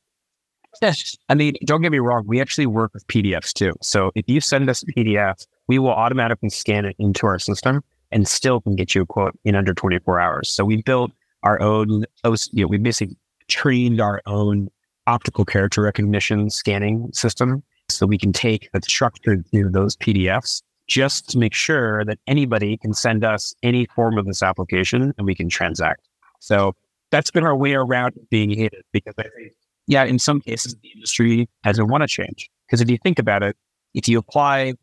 Yes. 0.82 1.16
I 1.28 1.36
mean, 1.36 1.54
don't 1.64 1.80
get 1.80 1.92
me 1.92 2.00
wrong. 2.00 2.24
We 2.26 2.40
actually 2.40 2.66
work 2.66 2.92
with 2.92 3.06
PDFs 3.06 3.52
too. 3.52 3.74
So 3.82 4.10
if 4.16 4.24
you 4.26 4.40
send 4.40 4.68
us 4.68 4.82
a 4.82 4.86
PDF, 4.86 5.46
we 5.68 5.78
will 5.78 5.90
automatically 5.90 6.50
scan 6.50 6.84
it 6.84 6.96
into 6.98 7.24
our 7.28 7.38
system 7.38 7.84
and 8.10 8.26
still 8.26 8.60
can 8.60 8.74
get 8.74 8.96
you 8.96 9.02
a 9.02 9.06
quote 9.06 9.38
in 9.44 9.54
under 9.54 9.74
24 9.74 10.18
hours. 10.18 10.48
So 10.48 10.64
we 10.64 10.82
built 10.82 11.12
our 11.44 11.62
own, 11.62 12.04
oh, 12.24 12.34
you 12.50 12.64
know, 12.64 12.68
we 12.68 12.78
basically 12.78 13.16
trained 13.46 14.00
our 14.00 14.20
own 14.26 14.70
optical 15.06 15.44
character 15.44 15.82
recognition 15.82 16.50
scanning 16.50 17.10
system 17.12 17.62
so 17.94 18.06
we 18.06 18.18
can 18.18 18.32
take 18.32 18.70
the 18.72 18.80
structure 18.82 19.36
to 19.36 19.70
those 19.70 19.96
PDFs 19.96 20.62
just 20.86 21.30
to 21.30 21.38
make 21.38 21.54
sure 21.54 22.04
that 22.04 22.18
anybody 22.26 22.76
can 22.76 22.92
send 22.92 23.24
us 23.24 23.54
any 23.62 23.86
form 23.86 24.18
of 24.18 24.26
this 24.26 24.42
application 24.42 25.14
and 25.16 25.26
we 25.26 25.34
can 25.34 25.48
transact. 25.48 26.08
So 26.40 26.74
that's 27.10 27.30
been 27.30 27.44
our 27.44 27.56
way 27.56 27.74
around 27.74 28.14
being 28.30 28.50
hated 28.50 28.82
because 28.92 29.14
I 29.18 29.24
think, 29.36 29.52
yeah, 29.86 30.04
in 30.04 30.18
some 30.18 30.40
cases, 30.40 30.76
the 30.82 30.90
industry 30.94 31.48
doesn't 31.62 31.88
want 31.88 32.02
to 32.02 32.08
change. 32.08 32.50
Because 32.66 32.80
if 32.80 32.90
you 32.90 32.98
think 32.98 33.18
about 33.18 33.42
it, 33.42 33.56
if 33.94 34.08
you 34.08 34.18
apply 34.18 34.74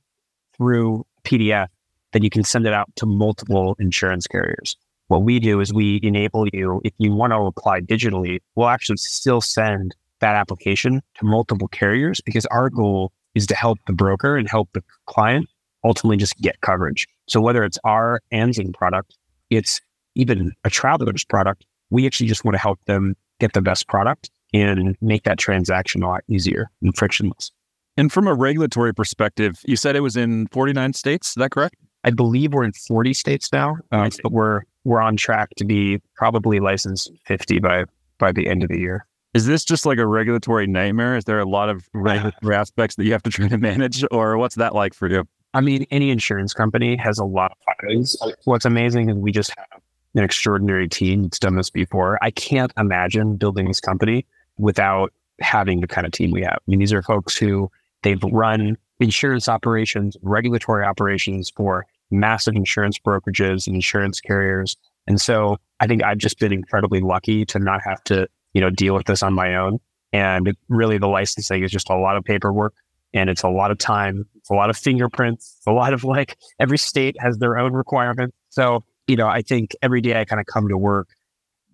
through 0.56 1.06
PDF, 1.24 1.67
then 2.13 2.24
you 2.24 2.30
can 2.30 2.43
send 2.43 2.65
it 2.65 2.74
out 2.74 2.89
to 2.95 3.06
multiple 3.06 3.76
insurance 3.80 4.28
carriers. 4.28 4.76
What 5.08 5.24
we 5.24 5.39
do 5.39 5.60
is 5.60 5.74
we 5.74 6.00
enable 6.04 6.47
you, 6.54 6.82
if 6.84 6.93
you 6.97 7.12
want 7.12 7.34
to 7.34 7.38
apply 7.38 7.82
digitally, 7.82 8.39
we'll 8.56 8.69
actually 8.69 8.97
still 8.97 9.41
send 9.41 9.95
that 10.22 10.36
application 10.36 11.02
to 11.16 11.26
multiple 11.26 11.68
carriers 11.68 12.22
because 12.22 12.46
our 12.48 12.70
goal 12.70 13.12
is 13.36 13.46
to 13.48 13.56
help 13.56 13.80
the 13.88 13.94
broker 13.94 14.38
and 14.38 14.50
help 14.50 14.70
the 14.74 14.84
client 15.06 15.48
ultimately 15.84 16.18
just 16.18 16.38
get 16.38 16.60
coverage. 16.62 17.08
So 17.28 17.42
whether 17.42 17.64
it's 17.64 17.80
our 17.84 18.22
Anzen 18.34 18.74
product, 18.74 19.18
it's 19.50 19.82
even 20.16 20.54
a 20.64 20.70
traveler's 20.70 21.24
product, 21.24 21.66
we 21.90 22.06
actually 22.06 22.28
just 22.28 22.44
want 22.46 22.56
to 22.56 22.60
help 22.60 22.80
them 22.86 23.16
get 23.40 23.54
the 23.54 23.62
best 23.62 23.88
product 23.88 24.30
and 24.54 24.96
make 25.02 25.24
that 25.24 25.38
transaction 25.38 26.04
a 26.04 26.08
lot 26.08 26.24
easier 26.28 26.70
and 26.82 26.96
frictionless. 26.96 27.52
And 27.98 28.12
from 28.12 28.28
a 28.28 28.34
regulatory 28.34 28.94
perspective, 28.94 29.60
you 29.66 29.76
said 29.76 29.96
it 29.96 30.02
was 30.02 30.16
in 30.16 30.48
49 30.48 30.94
states. 30.94 31.30
Is 31.30 31.36
that 31.36 31.52
correct? 31.52 31.76
I 32.04 32.12
believe 32.12 32.54
we're 32.54 32.64
in 32.64 32.74
40 32.74 33.14
states 33.14 33.52
now, 33.54 33.78
uh, 33.92 34.10
but 34.24 34.32
we're 34.32 34.62
we're 34.84 35.02
on 35.02 35.16
track 35.16 35.50
to 35.58 35.66
be 35.66 36.02
probably 36.16 36.60
licensed 36.60 37.12
50 37.26 37.60
by 37.60 37.86
by 38.18 38.32
the 38.32 38.48
end 38.48 38.64
of 38.64 38.70
the 38.70 38.80
year. 38.80 39.06
Is 39.34 39.46
this 39.46 39.63
just 39.63 39.86
like 39.86 39.98
a 39.98 40.06
regulatory 40.06 40.67
nightmare? 40.67 41.15
Is 41.15 41.24
there 41.26 41.39
a 41.39 41.46
lot 41.46 41.70
of 41.70 41.88
regulatory 41.94 42.56
aspects 42.56 42.96
that 42.96 43.06
you 43.06 43.13
have 43.13 43.24
to 43.24 43.30
try 43.30 43.48
to 43.48 43.58
manage, 43.58 44.04
or 44.12 44.38
what's 44.38 44.56
that 44.56 44.76
like 44.76 44.94
for 44.94 45.10
you? 45.10 45.28
I 45.54 45.62
mean, 45.62 45.86
any 45.91 46.12
insurance 46.12 46.54
company 46.54 46.96
has 46.98 47.17
a 47.17 47.26
lot 47.26 47.52
of 47.52 47.58
filings. 47.80 48.15
What's 48.46 48.65
amazing 48.65 49.10
is 49.10 49.15
we 49.17 49.32
just 49.32 49.54
have 49.58 49.82
an 50.15 50.24
extraordinary 50.24 50.88
team 50.88 51.24
that's 51.24 51.39
done 51.39 51.56
this 51.56 51.70
before. 51.70 52.17
I 52.22 52.32
can't 52.32 52.72
imagine 52.78 53.38
building 53.38 53.67
this 53.67 53.80
company 53.80 54.26
without 54.58 55.13
having 55.39 55.82
the 55.82 55.88
kind 55.88 56.06
of 56.06 56.13
team 56.13 56.32
we 56.32 56.44
have. 56.44 56.56
I 56.56 56.63
mean, 56.67 56.80
these 56.80 56.94
are 56.94 57.02
folks 57.02 57.36
who 57.36 57.70
they've 58.04 58.22
run 58.24 58.78
insurance 59.00 59.50
operations, 59.50 60.15
regulatory 60.22 60.86
operations 60.86 61.52
for 61.56 61.86
massive 62.12 62.56
insurance 62.56 63.00
brokerages 63.00 63.67
and 63.67 63.76
insurance 63.76 64.20
carriers. 64.20 64.78
And 65.08 65.20
so 65.20 65.58
I 65.80 65.88
think 65.88 66.04
I've 66.04 66.17
just 66.17 66.39
been 66.39 66.54
incredibly 66.54 67.02
lucky 67.02 67.46
to 67.46 67.60
not 67.60 67.82
have 67.84 68.04
to, 68.06 68.28
you 68.54 68.62
know, 68.62 68.70
deal 68.70 68.94
with 68.94 69.06
this 69.06 69.24
on 69.24 69.34
my 69.34 69.56
own. 69.56 69.80
And 70.14 70.56
really 70.68 70.98
the 70.98 71.08
licensing 71.08 71.64
is 71.64 71.72
just 71.72 71.90
a 71.90 71.96
lot 71.96 72.18
of 72.18 72.24
paperwork 72.24 72.74
and 73.14 73.30
it's 73.30 73.44
a 73.44 73.50
lot 73.50 73.72
of 73.72 73.78
time. 73.78 74.26
It's 74.36 74.50
a 74.50 74.54
lot 74.54 74.70
of 74.70 74.78
fingerprints. 74.78 75.56
It's 75.58 75.68
a 75.68 75.72
lot 75.72 75.94
of 75.94 76.04
like 76.04 76.38
every 76.60 76.78
state 76.78 77.16
has 77.20 77.38
their 77.38 77.58
own 77.58 77.74
requirements. 77.74 78.36
So, 78.50 78.84
you 79.08 79.16
know, 79.16 79.28
I 79.28 79.42
think 79.42 79.76
every 79.82 80.02
day 80.02 80.20
I 80.20 80.26
kind 80.26 80.40
of 80.40 80.46
come 80.46 80.68
to 80.68 80.78
work 80.78 81.10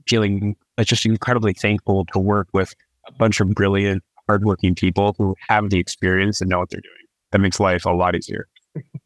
feeling 0.08 0.56
uh, 0.78 0.84
just 0.84 1.06
incredibly 1.06 1.54
thankful 1.54 2.06
to 2.14 2.20
work 2.20 2.48
with 2.54 2.74
a 3.08 3.12
bunch 3.12 3.40
of 3.40 3.50
brilliant, 3.50 4.04
hardworking 4.28 4.76
people 4.76 5.16
who 5.18 5.36
have 5.48 5.70
the 5.70 5.80
experience 5.80 6.42
and 6.42 6.50
know 6.50 6.60
what 6.60 6.70
they're 6.70 6.82
doing 6.82 6.94
that 7.32 7.40
makes 7.40 7.60
life 7.60 7.86
a 7.86 7.92
lot 7.92 8.16
easier. 8.16 8.48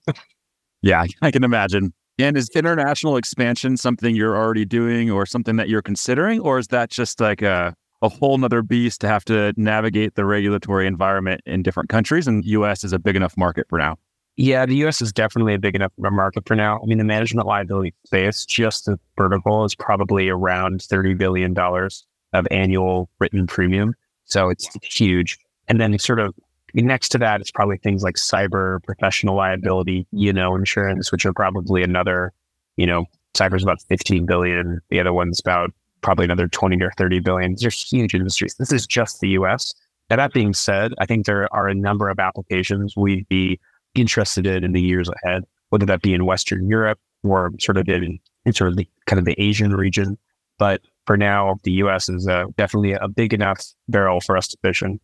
yeah, 0.82 1.06
I 1.22 1.32
can 1.32 1.44
imagine. 1.44 1.94
And 2.22 2.38
is 2.38 2.50
international 2.56 3.18
expansion 3.18 3.78
something 3.78 4.16
you're 4.16 4.36
already 4.36 4.66
doing 4.66 5.10
or 5.10 5.26
something 5.26 5.56
that 5.56 5.70
you're 5.70 5.82
considering? 5.82 6.40
Or 6.40 6.60
is 6.60 6.68
that 6.68 6.90
just 6.90 7.20
like 7.20 7.42
a, 7.42 7.76
a 8.02 8.10
whole 8.10 8.38
nother 8.38 8.62
beast 8.62 9.02
to 9.02 9.08
have 9.08 9.26
to 9.26 9.54
navigate 9.58 10.16
the 10.16 10.26
regulatory 10.26 10.88
environment 10.88 11.42
in 11.46 11.64
different 11.64 11.90
countries? 11.90 12.28
And 12.28 12.46
US 12.46 12.84
is 12.84 12.94
a 12.94 13.00
big 13.00 13.16
enough 13.16 13.36
market 13.38 13.68
for 13.70 13.78
now. 13.80 13.98
Yeah, 14.38 14.66
the 14.66 14.76
US 14.86 15.02
is 15.02 15.12
definitely 15.12 15.54
a 15.54 15.60
big 15.60 15.76
enough 15.76 15.92
market 15.98 16.48
for 16.48 16.56
now. 16.56 16.80
I 16.82 16.86
mean, 16.86 16.98
the 16.98 17.04
management 17.04 17.48
liability 17.48 17.94
space, 18.06 18.46
just 18.46 18.86
the 18.86 19.00
vertical, 19.18 19.66
is 19.66 19.76
probably 19.76 20.30
around 20.30 20.80
$30 20.82 21.18
billion 21.18 21.58
of 21.58 22.48
annual 22.50 23.10
written 23.20 23.46
premium. 23.46 23.94
So 24.26 24.50
it's 24.50 24.70
huge. 24.84 25.38
And 25.68 25.82
then 25.82 25.98
sort 26.00 26.20
of 26.20 26.34
next 26.74 27.10
to 27.10 27.18
that, 27.20 27.42
it's 27.42 27.52
probably 27.52 27.78
things 27.78 28.04
like 28.04 28.16
cyber, 28.16 28.84
professional 28.84 29.36
liability, 29.36 30.08
you 30.12 30.34
know, 30.34 30.56
insurance, 30.56 31.12
which 31.12 31.26
are 31.26 31.34
probably 31.34 31.84
another, 31.84 32.34
you 32.78 32.86
know, 32.86 33.06
cyber's 33.36 33.64
about 33.64 33.82
15 33.84 34.26
billion. 34.26 34.80
The 34.90 35.00
other 35.00 35.14
one's 35.14 35.40
about 35.40 35.72
probably 36.02 36.26
another 36.26 36.48
20 36.48 36.82
or 36.82 36.92
30 36.98 37.20
billion. 37.20 37.52
These 37.52 37.66
are 37.66 37.70
huge 37.70 38.14
industries. 38.14 38.56
This 38.56 38.72
is 38.72 38.88
just 38.88 39.20
the 39.20 39.30
US. 39.30 39.74
Now, 40.10 40.18
that 40.18 40.34
being 40.34 40.54
said, 40.54 40.94
I 41.00 41.06
think 41.06 41.26
there 41.26 41.54
are 41.54 41.68
a 41.68 41.76
number 41.76 42.10
of 42.10 42.20
applications 42.20 42.96
we'd 42.98 43.28
be 43.30 43.60
interested 43.96 44.46
in 44.46 44.64
in 44.64 44.74
the 44.74 44.82
years 44.82 45.10
ahead, 45.24 45.44
whether 45.70 45.86
that 45.86 46.02
be 46.02 46.14
in 46.14 46.26
Western 46.26 46.68
Europe 46.68 47.00
or 47.24 47.52
sort 47.60 47.78
of 47.78 47.88
in, 47.88 48.20
in 48.46 48.54
sort 48.54 48.70
of 48.70 48.78
the 48.78 48.88
kind 49.06 49.20
of 49.20 49.26
the 49.26 49.40
Asian 49.40 49.74
region. 49.74 50.18
But 50.58 50.82
for 51.06 51.18
now, 51.18 51.56
the 51.64 51.72
US 51.74 52.10
is 52.10 52.28
uh, 52.28 52.46
definitely 52.58 52.94
a 52.94 53.08
big 53.08 53.34
enough 53.34 53.64
barrel 53.88 54.22
for 54.22 54.38
us 54.38 54.48
to 54.50 54.58
fish 54.62 54.82
in 54.82 55.00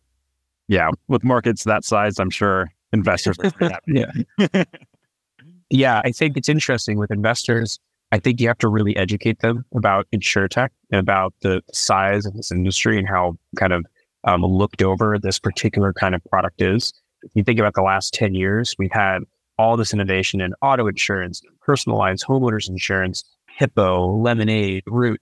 yeah, 0.68 0.90
with 1.08 1.24
markets 1.24 1.64
that 1.64 1.84
size, 1.84 2.18
I'm 2.18 2.30
sure 2.30 2.70
investors 2.92 3.36
yeah. 3.86 4.64
yeah, 5.70 6.00
I 6.04 6.12
think 6.12 6.36
it's 6.36 6.48
interesting 6.48 6.98
with 6.98 7.10
investors. 7.10 7.78
I 8.12 8.18
think 8.18 8.40
you 8.40 8.48
have 8.48 8.58
to 8.58 8.68
really 8.68 8.96
educate 8.96 9.40
them 9.40 9.64
about 9.74 10.06
insurtech 10.14 10.68
and 10.90 11.00
about 11.00 11.34
the 11.42 11.62
size 11.72 12.24
of 12.24 12.34
this 12.34 12.50
industry 12.50 12.98
and 12.98 13.06
how 13.06 13.36
kind 13.56 13.72
of 13.72 13.84
um, 14.24 14.42
looked 14.42 14.82
over 14.82 15.18
this 15.18 15.38
particular 15.38 15.92
kind 15.92 16.14
of 16.14 16.22
product 16.24 16.62
is. 16.62 16.92
If 17.22 17.30
you 17.34 17.44
think 17.44 17.58
about 17.58 17.74
the 17.74 17.82
last 17.82 18.14
10 18.14 18.34
years, 18.34 18.74
we've 18.78 18.92
had 18.92 19.22
all 19.58 19.76
this 19.76 19.92
innovation 19.92 20.40
in 20.40 20.54
auto 20.62 20.86
insurance, 20.86 21.42
personalized 21.60 22.24
homeowners 22.26 22.68
insurance, 22.68 23.24
Hippo, 23.58 24.06
Lemonade, 24.06 24.84
Root. 24.86 25.20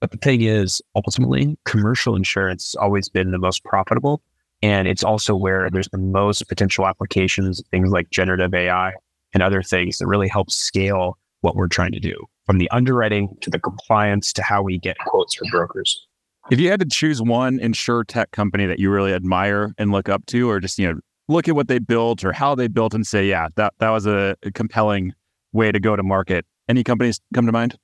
But 0.00 0.12
the 0.12 0.18
thing 0.18 0.42
is, 0.42 0.80
ultimately, 0.94 1.58
commercial 1.64 2.14
insurance 2.14 2.68
has 2.68 2.74
always 2.76 3.08
been 3.08 3.32
the 3.32 3.38
most 3.38 3.64
profitable 3.64 4.22
and 4.62 4.88
it's 4.88 5.04
also 5.04 5.34
where 5.34 5.68
there's 5.70 5.88
the 5.90 5.98
most 5.98 6.48
potential 6.48 6.86
applications, 6.86 7.62
things 7.70 7.90
like 7.90 8.10
generative 8.10 8.54
AI 8.54 8.92
and 9.32 9.42
other 9.42 9.62
things 9.62 9.98
that 9.98 10.06
really 10.06 10.28
help 10.28 10.50
scale 10.50 11.18
what 11.40 11.56
we're 11.56 11.68
trying 11.68 11.92
to 11.92 12.00
do 12.00 12.16
from 12.46 12.58
the 12.58 12.70
underwriting 12.70 13.36
to 13.40 13.50
the 13.50 13.58
compliance 13.58 14.32
to 14.32 14.42
how 14.42 14.62
we 14.62 14.78
get 14.78 14.96
quotes 15.06 15.34
from 15.34 15.48
brokers. 15.50 16.06
If 16.50 16.60
you 16.60 16.70
had 16.70 16.80
to 16.80 16.86
choose 16.86 17.22
one 17.22 17.58
insurtech 17.58 18.30
company 18.32 18.66
that 18.66 18.78
you 18.78 18.90
really 18.90 19.14
admire 19.14 19.72
and 19.78 19.92
look 19.92 20.08
up 20.08 20.26
to, 20.26 20.50
or 20.50 20.60
just, 20.60 20.78
you 20.78 20.92
know, 20.92 21.00
look 21.28 21.48
at 21.48 21.54
what 21.54 21.68
they 21.68 21.78
built 21.78 22.22
or 22.22 22.32
how 22.32 22.54
they 22.54 22.68
built 22.68 22.94
and 22.94 23.06
say, 23.06 23.26
yeah, 23.26 23.48
that, 23.56 23.72
that 23.78 23.90
was 23.90 24.06
a, 24.06 24.36
a 24.42 24.50
compelling 24.50 25.12
way 25.52 25.72
to 25.72 25.80
go 25.80 25.96
to 25.96 26.02
market. 26.02 26.44
Any 26.68 26.84
companies 26.84 27.20
come 27.32 27.46
to 27.46 27.52
mind? 27.52 27.78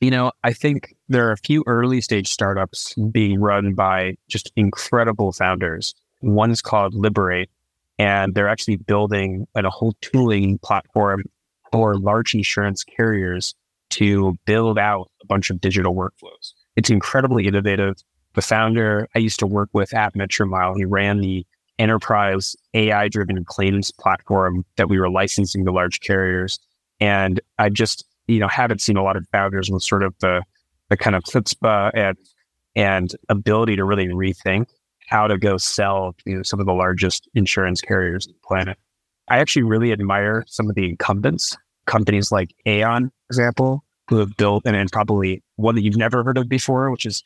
You 0.00 0.10
know, 0.10 0.32
I 0.42 0.52
think 0.52 0.94
there 1.08 1.28
are 1.28 1.32
a 1.32 1.36
few 1.36 1.62
early 1.66 2.00
stage 2.00 2.28
startups 2.28 2.94
being 3.12 3.38
run 3.38 3.74
by 3.74 4.16
just 4.28 4.50
incredible 4.56 5.32
founders 5.32 5.94
one 6.20 6.50
is 6.50 6.62
called 6.62 6.94
Liberate, 6.94 7.50
and 7.98 8.34
they're 8.34 8.48
actually 8.48 8.76
building 8.76 9.46
a 9.54 9.68
whole 9.68 9.94
tooling 10.00 10.58
platform 10.58 11.24
for 11.72 11.96
large 11.96 12.34
insurance 12.34 12.84
carriers 12.84 13.54
to 13.90 14.38
build 14.46 14.78
out 14.78 15.10
a 15.22 15.26
bunch 15.26 15.50
of 15.50 15.60
digital 15.60 15.94
workflows. 15.94 16.52
It's 16.76 16.90
incredibly 16.90 17.46
innovative. 17.46 17.96
the 18.34 18.42
founder 18.42 19.08
I 19.16 19.18
used 19.18 19.40
to 19.40 19.46
work 19.46 19.70
with 19.72 19.92
at 19.92 20.14
Metromile. 20.14 20.76
He 20.76 20.84
ran 20.84 21.18
the 21.18 21.44
enterprise 21.80 22.54
AI 22.74 23.08
driven 23.08 23.44
claims 23.44 23.90
platform 23.90 24.64
that 24.76 24.88
we 24.88 25.00
were 25.00 25.10
licensing 25.10 25.64
to 25.64 25.72
large 25.72 26.00
carriers. 26.00 26.60
And 27.00 27.40
I 27.58 27.70
just, 27.70 28.04
you 28.28 28.38
know, 28.38 28.48
haven't 28.48 28.82
seen 28.82 28.96
a 28.96 29.02
lot 29.02 29.16
of 29.16 29.26
founders 29.32 29.68
with 29.68 29.82
sort 29.82 30.04
of 30.04 30.14
the, 30.20 30.42
the 30.90 30.96
kind 30.96 31.16
of 31.16 31.24
chutzpah 31.24 31.90
and, 31.94 32.16
and 32.76 33.16
ability 33.28 33.76
to 33.76 33.84
really 33.84 34.06
rethink 34.08 34.66
how 35.10 35.26
to 35.26 35.36
go 35.36 35.56
sell 35.56 36.14
you 36.24 36.36
know, 36.36 36.42
some 36.42 36.60
of 36.60 36.66
the 36.66 36.72
largest 36.72 37.28
insurance 37.34 37.80
carriers 37.80 38.26
on 38.26 38.32
the 38.32 38.46
planet. 38.46 38.78
I 39.28 39.38
actually 39.38 39.64
really 39.64 39.92
admire 39.92 40.44
some 40.46 40.68
of 40.70 40.76
the 40.76 40.88
incumbents, 40.88 41.56
companies 41.86 42.30
like 42.30 42.54
Aon, 42.66 43.08
for 43.08 43.30
example, 43.30 43.84
who 44.08 44.18
have 44.18 44.36
built 44.36 44.62
and, 44.64 44.76
and 44.76 44.90
probably 44.90 45.42
one 45.56 45.74
that 45.74 45.82
you've 45.82 45.96
never 45.96 46.22
heard 46.22 46.38
of 46.38 46.48
before, 46.48 46.90
which 46.90 47.06
is 47.06 47.22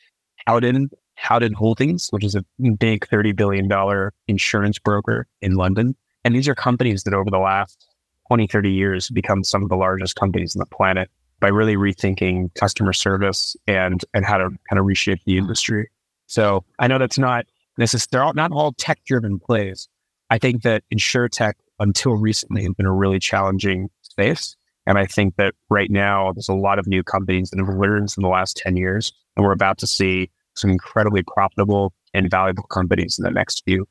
Howden, 0.47 0.89
Howden 1.15 1.53
Holdings, 1.53 2.09
which 2.09 2.23
is 2.23 2.35
a 2.35 2.43
big 2.77 3.07
$30 3.07 3.35
billion 3.35 4.11
insurance 4.27 4.79
broker 4.79 5.27
in 5.41 5.55
London. 5.55 5.95
And 6.23 6.35
these 6.35 6.47
are 6.47 6.55
companies 6.55 7.03
that 7.03 7.13
over 7.13 7.29
the 7.29 7.37
last 7.37 7.87
20, 8.27 8.47
30 8.47 8.71
years 8.71 9.09
become 9.11 9.43
some 9.43 9.61
of 9.61 9.69
the 9.69 9.75
largest 9.75 10.15
companies 10.15 10.55
on 10.55 10.59
the 10.59 10.75
planet 10.75 11.09
by 11.39 11.49
really 11.49 11.75
rethinking 11.75 12.53
customer 12.55 12.93
service 12.93 13.55
and, 13.67 14.03
and 14.15 14.25
how 14.25 14.37
to 14.37 14.49
kind 14.69 14.79
of 14.79 14.85
reshape 14.85 15.19
the 15.25 15.37
industry. 15.37 15.89
So 16.27 16.63
I 16.79 16.87
know 16.87 16.97
that's 16.97 17.19
not 17.19 17.45
necessarily 17.77 18.33
not 18.35 18.51
all 18.51 18.73
tech 18.73 19.03
driven 19.05 19.39
plays. 19.39 19.87
I 20.29 20.37
think 20.37 20.63
that 20.63 20.83
insurtech 20.93 21.53
until 21.79 22.13
recently 22.13 22.63
has 22.63 22.73
been 22.73 22.85
a 22.85 22.93
really 22.93 23.19
challenging 23.19 23.89
space. 24.01 24.55
And 24.87 24.97
I 24.97 25.05
think 25.05 25.35
that 25.37 25.53
right 25.69 25.89
now 25.89 26.31
there's 26.33 26.49
a 26.49 26.53
lot 26.53 26.79
of 26.79 26.87
new 26.87 27.03
companies 27.03 27.49
that 27.49 27.59
have 27.59 27.75
learned 27.75 28.13
in 28.17 28.21
the 28.21 28.29
last 28.29 28.57
10 28.57 28.77
years. 28.77 29.11
And 29.35 29.45
we're 29.45 29.51
about 29.51 29.77
to 29.79 29.87
see 29.87 30.29
some 30.55 30.69
incredibly 30.69 31.23
profitable 31.23 31.93
and 32.13 32.29
valuable 32.29 32.63
companies 32.63 33.17
in 33.19 33.23
the 33.23 33.31
next 33.31 33.63
few. 33.65 33.85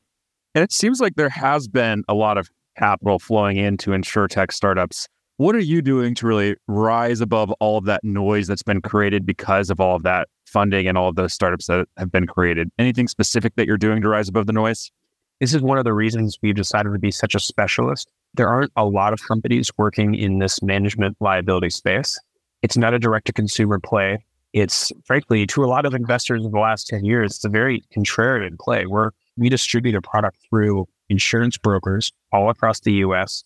And 0.55 0.63
it 0.63 0.71
seems 0.71 0.99
like 0.99 1.15
there 1.15 1.29
has 1.29 1.67
been 1.67 2.03
a 2.07 2.13
lot 2.13 2.37
of 2.37 2.49
capital 2.77 3.19
flowing 3.19 3.57
into 3.57 3.91
insurtech 3.91 4.51
startups. 4.51 5.07
What 5.37 5.53
are 5.53 5.59
you 5.59 5.81
doing 5.81 6.15
to 6.15 6.27
really 6.27 6.55
rise 6.67 7.19
above 7.19 7.51
all 7.59 7.77
of 7.77 7.83
that 7.85 8.05
noise 8.05 8.47
that's 8.47 8.63
been 8.63 8.81
created 8.81 9.25
because 9.25 9.69
of 9.69 9.81
all 9.81 9.97
of 9.97 10.03
that 10.03 10.29
funding 10.45 10.87
and 10.87 10.97
all 10.97 11.09
of 11.09 11.17
those 11.17 11.33
startups 11.33 11.67
that 11.67 11.89
have 11.97 12.09
been 12.09 12.25
created? 12.25 12.69
Anything 12.79 13.09
specific 13.09 13.53
that 13.55 13.67
you're 13.67 13.75
doing 13.75 14.01
to 14.01 14.07
rise 14.07 14.29
above 14.29 14.47
the 14.47 14.53
noise? 14.53 14.89
This 15.41 15.53
is 15.53 15.61
one 15.61 15.77
of 15.77 15.83
the 15.83 15.91
reasons 15.91 16.39
we've 16.41 16.55
decided 16.55 16.93
to 16.93 16.99
be 16.99 17.11
such 17.11 17.35
a 17.35 17.41
specialist. 17.41 18.09
There 18.33 18.47
aren't 18.47 18.71
a 18.77 18.85
lot 18.85 19.11
of 19.11 19.21
companies 19.27 19.69
working 19.77 20.15
in 20.15 20.39
this 20.39 20.63
management 20.63 21.17
liability 21.19 21.71
space. 21.71 22.17
It's 22.61 22.77
not 22.77 22.93
a 22.93 22.99
direct 22.99 23.27
to 23.27 23.33
consumer 23.33 23.77
play. 23.77 24.23
It's 24.53 24.93
frankly 25.03 25.45
to 25.47 25.65
a 25.65 25.67
lot 25.67 25.85
of 25.85 25.93
investors 25.93 26.45
in 26.45 26.51
the 26.51 26.59
last 26.59 26.87
10 26.87 27.03
years, 27.03 27.35
it's 27.35 27.43
a 27.43 27.49
very 27.49 27.83
contrarian 27.93 28.57
play 28.57 28.85
where 28.85 29.11
we 29.35 29.49
distribute 29.49 29.95
a 29.95 30.01
product 30.01 30.37
through 30.49 30.87
insurance 31.09 31.57
brokers 31.57 32.13
all 32.31 32.49
across 32.49 32.79
the 32.79 32.93
US. 32.93 33.43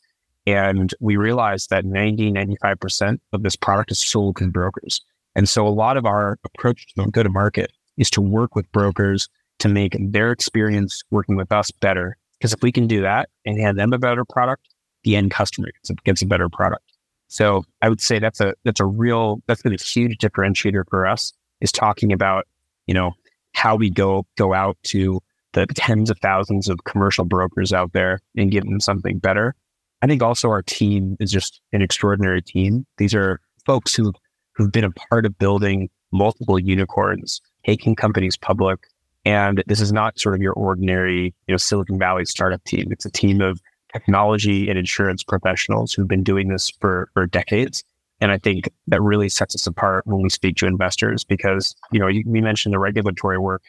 And 0.50 0.96
we 1.00 1.16
realized 1.16 1.70
that 1.70 1.86
90, 1.86 2.32
95% 2.32 3.20
of 3.34 3.44
this 3.44 3.56
product 3.56 3.92
is 3.92 4.00
sold 4.00 4.38
to 4.38 4.48
brokers. 4.48 5.00
And 5.36 5.48
so 5.48 5.68
a 5.68 5.70
lot 5.70 5.96
of 5.96 6.06
our 6.06 6.40
approach 6.44 6.88
to 6.96 7.06
go 7.12 7.22
to 7.22 7.30
market 7.30 7.72
is 7.98 8.10
to 8.12 8.22
work 8.22 8.56
with 8.56 8.72
brokers 8.72 9.30
to 9.60 9.70
make 9.70 9.96
their 10.00 10.32
experience 10.32 11.04
working 11.12 11.36
with 11.36 11.52
us 11.52 11.70
better. 11.70 12.18
Because 12.40 12.54
if 12.54 12.64
we 12.64 12.72
can 12.72 12.88
do 12.88 13.02
that 13.02 13.30
and 13.46 13.60
hand 13.60 13.78
them 13.78 13.94
a 13.94 14.00
better 14.00 14.26
product, 14.26 14.68
the 15.04 15.16
end 15.16 15.30
customer 15.30 15.68
gets 15.68 15.90
a, 15.92 15.94
gets 16.04 16.22
a 16.24 16.26
better 16.26 16.50
product. 16.50 16.84
So 17.28 17.64
I 17.84 17.90
would 17.90 18.02
say 18.02 18.18
that's 18.18 18.42
a 18.42 18.56
that's 18.66 18.80
a 18.80 18.86
real 18.86 19.44
that's 19.46 19.62
been 19.62 19.74
a 19.74 19.78
huge 19.78 20.18
differentiator 20.18 20.84
for 20.90 21.06
us 21.06 21.32
is 21.62 21.72
talking 21.72 22.12
about 22.12 22.48
you 22.88 22.96
know 22.96 23.14
how 23.54 23.76
we 23.76 23.92
go 23.92 24.26
go 24.36 24.56
out 24.56 24.78
to 24.86 25.22
the 25.54 25.68
tens 25.68 26.10
of 26.10 26.18
thousands 26.20 26.70
of 26.70 26.84
commercial 26.86 27.26
brokers 27.26 27.72
out 27.72 27.94
there 27.94 28.20
and 28.36 28.52
give 28.52 28.64
them 28.64 28.80
something 28.80 29.20
better. 29.20 29.54
I 30.02 30.08
think 30.08 30.24
also 30.24 30.50
our 30.50 30.62
team 30.62 31.18
is 31.20 31.32
just 31.32 31.62
an 31.74 31.82
extraordinary 31.82 32.42
team. 32.42 32.86
These 32.98 33.14
are 33.14 33.42
folks 33.66 33.94
who 33.94 34.14
who've 34.56 34.72
been 34.72 34.84
a 34.84 34.92
part 34.92 35.26
of 35.26 35.38
building 35.38 35.90
multiple 36.12 36.60
unicorns, 36.60 37.42
taking 37.66 37.96
companies 37.96 38.36
public, 38.36 38.80
and 39.26 39.64
this 39.68 39.82
is 39.82 39.92
not 39.92 40.20
sort 40.20 40.36
of 40.36 40.42
your 40.42 40.54
ordinary, 40.54 41.34
you 41.48 41.54
know, 41.54 41.58
Silicon 41.58 42.00
Valley 42.00 42.26
startup 42.26 42.64
team. 42.64 42.88
It's 42.92 43.06
a 43.06 43.12
team 43.12 43.42
of 43.42 43.62
technology 43.92 44.70
and 44.70 44.78
insurance 44.78 45.24
professionals 45.24 45.94
who've 45.94 46.08
been 46.08 46.24
doing 46.24 46.48
this 46.50 46.70
for, 46.70 47.10
for 47.14 47.26
decades. 47.26 47.84
And 48.22 48.32
I 48.32 48.38
think 48.38 48.70
that 48.88 49.02
really 49.02 49.30
sets 49.30 49.56
us 49.56 49.66
apart 49.66 50.06
when 50.06 50.22
we 50.22 50.30
speak 50.30 50.58
to 50.58 50.68
investors 50.68 51.24
because, 51.24 51.76
you 51.92 52.00
know, 52.00 52.08
you, 52.08 52.24
we 52.26 52.42
mentioned 52.42 52.74
the 52.74 52.80
regulatory 52.80 53.38
work. 53.38 53.64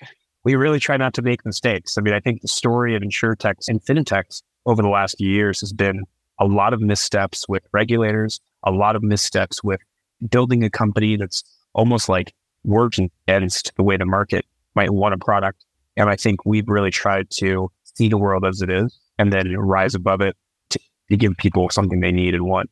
We 0.44 0.56
really 0.56 0.80
try 0.80 0.96
not 0.96 1.14
to 1.14 1.22
make 1.22 1.44
mistakes. 1.44 1.96
I 1.96 2.00
mean, 2.00 2.14
I 2.14 2.20
think 2.20 2.42
the 2.42 2.48
story 2.48 2.96
of 2.96 3.02
insurtechs 3.02 3.68
and 3.68 3.82
fintechs 3.82 4.42
over 4.66 4.82
the 4.82 4.88
last 4.88 5.16
few 5.18 5.30
years 5.30 5.60
has 5.60 5.72
been 5.72 6.04
a 6.40 6.46
lot 6.46 6.72
of 6.72 6.80
missteps 6.80 7.46
with 7.48 7.62
regulators, 7.72 8.40
a 8.64 8.70
lot 8.70 8.96
of 8.96 9.02
missteps 9.02 9.62
with 9.62 9.80
building 10.28 10.64
a 10.64 10.70
company 10.70 11.16
that's 11.16 11.44
almost 11.74 12.08
like 12.08 12.34
works 12.64 12.98
against 12.98 13.74
the 13.76 13.82
way 13.82 13.96
the 13.96 14.06
market 14.06 14.44
might 14.74 14.90
want 14.90 15.14
a 15.14 15.18
product. 15.18 15.64
And 15.96 16.08
I 16.08 16.16
think 16.16 16.44
we've 16.44 16.68
really 16.68 16.90
tried 16.90 17.30
to 17.32 17.70
see 17.84 18.08
the 18.08 18.18
world 18.18 18.44
as 18.44 18.62
it 18.62 18.70
is 18.70 18.98
and 19.18 19.32
then 19.32 19.56
rise 19.56 19.94
above 19.94 20.20
it 20.20 20.36
to, 20.70 20.80
to 21.10 21.16
give 21.16 21.36
people 21.36 21.68
something 21.70 22.00
they 22.00 22.12
need 22.12 22.34
and 22.34 22.44
want. 22.44 22.70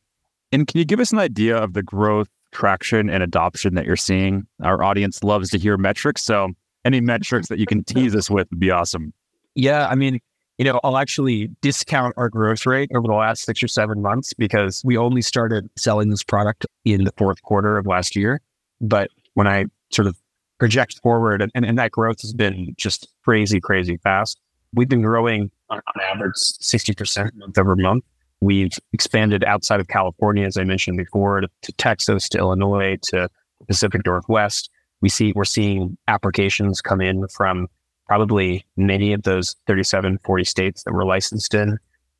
And 0.51 0.67
can 0.67 0.79
you 0.79 0.85
give 0.85 0.99
us 0.99 1.11
an 1.11 1.19
idea 1.19 1.57
of 1.57 1.73
the 1.73 1.83
growth, 1.83 2.27
traction, 2.51 3.09
and 3.09 3.21
adoption 3.21 3.75
that 3.75 3.85
you're 3.85 3.95
seeing? 3.95 4.47
Our 4.63 4.83
audience 4.83 5.23
loves 5.23 5.51
to 5.51 5.59
hear 5.59 5.77
metrics. 5.77 6.23
So 6.23 6.49
any 6.85 7.01
metrics 7.01 7.49
that 7.49 7.59
you 7.59 7.67
can 7.67 7.83
tease 7.83 8.15
us 8.15 8.29
with 8.29 8.47
would 8.49 8.59
be 8.59 8.71
awesome. 8.71 9.13
Yeah. 9.53 9.87
I 9.87 9.95
mean, 9.95 10.19
you 10.59 10.65
know, 10.65 10.79
I'll 10.83 10.97
actually 10.97 11.49
discount 11.61 12.13
our 12.17 12.27
growth 12.27 12.65
rate 12.65 12.91
over 12.93 13.07
the 13.07 13.13
last 13.13 13.43
six 13.43 13.63
or 13.63 13.69
seven 13.69 14.01
months 14.01 14.33
because 14.33 14.81
we 14.83 14.97
only 14.97 15.21
started 15.21 15.69
selling 15.77 16.09
this 16.09 16.21
product 16.21 16.65
in 16.83 17.05
the 17.05 17.13
fourth 17.17 17.41
quarter 17.43 17.77
of 17.77 17.87
last 17.87 18.13
year. 18.13 18.41
But 18.81 19.09
when 19.35 19.47
I 19.47 19.65
sort 19.91 20.07
of 20.07 20.17
project 20.59 20.99
forward, 21.01 21.41
and, 21.41 21.65
and 21.65 21.79
that 21.79 21.91
growth 21.91 22.21
has 22.21 22.33
been 22.33 22.75
just 22.77 23.07
crazy, 23.23 23.61
crazy 23.61 23.95
fast. 24.03 24.37
We've 24.73 24.89
been 24.89 25.01
growing 25.01 25.49
on, 25.69 25.79
on 25.79 26.01
average 26.03 26.33
60% 26.33 27.33
month 27.35 27.57
over 27.57 27.77
month. 27.77 28.03
We've 28.41 28.71
expanded 28.91 29.45
outside 29.45 29.79
of 29.79 29.87
California, 29.87 30.45
as 30.45 30.57
I 30.57 30.65
mentioned 30.65 30.97
before, 30.97 31.39
to, 31.39 31.47
to 31.61 31.71
Texas, 31.73 32.27
to 32.29 32.37
Illinois, 32.37 32.97
to 33.03 33.29
Pacific 33.67 34.01
Northwest. 34.05 34.69
We 35.01 35.07
see 35.07 35.31
we're 35.33 35.45
seeing 35.45 35.97
applications 36.09 36.81
come 36.81 36.99
in 36.99 37.27
from 37.29 37.67
probably 38.09 38.65
many 38.75 39.13
of 39.13 39.21
those 39.21 39.55
37, 39.67 40.17
40 40.25 40.43
states 40.43 40.83
that 40.83 40.93
we're 40.95 41.05
licensed 41.05 41.53
in. 41.53 41.77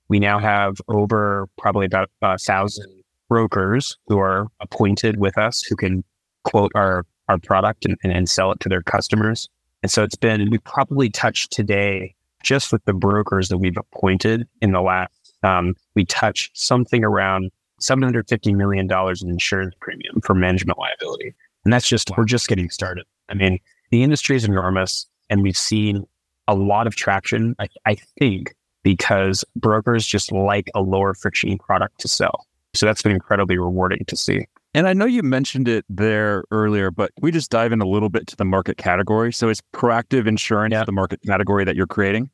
We 0.08 0.20
now 0.20 0.38
have 0.38 0.78
over 0.88 1.48
probably 1.58 1.88
about 1.88 2.12
a 2.22 2.38
thousand 2.38 3.04
brokers 3.28 3.98
who 4.06 4.20
are 4.20 4.46
appointed 4.60 5.20
with 5.20 5.36
us 5.36 5.64
who 5.64 5.76
can 5.76 6.04
quote 6.44 6.72
our 6.76 7.06
our 7.28 7.40
product 7.40 7.86
and, 7.86 7.98
and, 8.04 8.14
and 8.14 8.30
sell 8.30 8.52
it 8.52 8.60
to 8.60 8.70
their 8.70 8.82
customers. 8.84 9.50
And 9.84 9.92
so 9.92 10.04
it's 10.04 10.16
been, 10.16 10.50
we 10.50 10.58
probably 10.60 11.10
touched 11.10 11.52
today 11.52 12.16
just 12.44 12.72
with 12.72 12.84
the 12.86 12.94
brokers 12.94 13.50
that 13.50 13.60
we've 13.60 13.78
appointed 13.78 14.48
in 14.62 14.72
the 14.72 14.82
last, 14.82 15.12
um, 15.44 15.76
we 15.96 16.06
touched 16.06 16.58
something 16.58 17.04
around 17.04 17.52
$750 17.82 18.56
million 18.56 18.90
in 18.92 19.30
insurance 19.30 19.76
premium 19.80 20.22
for 20.22 20.34
management 20.34 20.80
liability. 20.80 21.36
And 21.66 21.72
that's 21.72 21.88
just, 21.88 22.10
we're 22.18 22.26
just 22.26 22.48
getting 22.48 22.72
started. 22.72 23.06
I 23.30 23.36
mean, 23.36 23.60
the 23.92 24.02
industry 24.02 24.36
is 24.36 24.44
enormous 24.44 25.06
and 25.30 25.44
we've 25.44 25.58
seen 25.58 26.06
a 26.48 26.56
lot 26.56 26.88
of 26.88 26.96
traction, 26.96 27.56
I, 27.60 27.68
I 27.86 27.96
think, 28.20 28.56
because 28.84 29.46
brokers 29.56 30.06
just 30.06 30.32
like 30.32 30.70
a 30.74 30.82
lower 30.82 31.14
friction 31.14 31.58
product 31.58 32.00
to 32.02 32.08
sell. 32.08 32.46
So 32.74 32.86
that's 32.86 33.02
been 33.02 33.12
incredibly 33.12 33.58
rewarding 33.58 34.06
to 34.06 34.16
see. 34.16 34.46
And 34.74 34.88
I 34.88 34.94
know 34.94 35.06
you 35.06 35.24
mentioned 35.24 35.68
it 35.68 35.84
there 35.90 36.44
earlier, 36.52 36.92
but 36.92 37.12
we 37.22 37.32
just 37.32 37.50
dive 37.50 37.72
in 37.72 37.82
a 37.82 37.88
little 37.88 38.10
bit 38.10 38.28
to 38.28 38.36
the 38.36 38.46
market 38.46 38.78
category. 38.78 39.34
So 39.34 39.50
is 39.50 39.62
proactive 39.74 40.28
insurance 40.28 40.74
yeah. 40.74 40.84
the 40.84 40.92
market 40.92 41.20
category 41.26 41.66
that 41.66 41.76
you're 41.76 41.88
creating? 41.88 42.30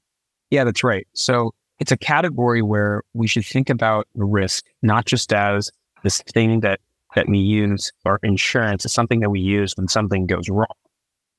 Yeah, 0.52 0.66
that's 0.66 0.84
right. 0.84 1.08
So 1.14 1.54
it's 1.80 1.92
a 1.92 1.98
category 1.98 2.62
where 2.62 3.04
we 3.14 3.28
should 3.28 3.46
think 3.46 3.70
about 3.70 4.08
risk 4.16 4.66
not 4.82 5.06
just 5.06 5.32
as 5.34 5.72
this 6.04 6.22
thing 6.34 6.60
that 6.62 6.80
that 7.16 7.30
we 7.30 7.40
use 7.40 7.92
or 8.04 8.20
insurance 8.24 8.86
is 8.86 8.94
something 8.94 9.22
that 9.22 9.30
we 9.30 9.40
use 9.40 9.74
when 9.78 9.88
something 9.88 10.28
goes 10.28 10.50
wrong, 10.50 10.68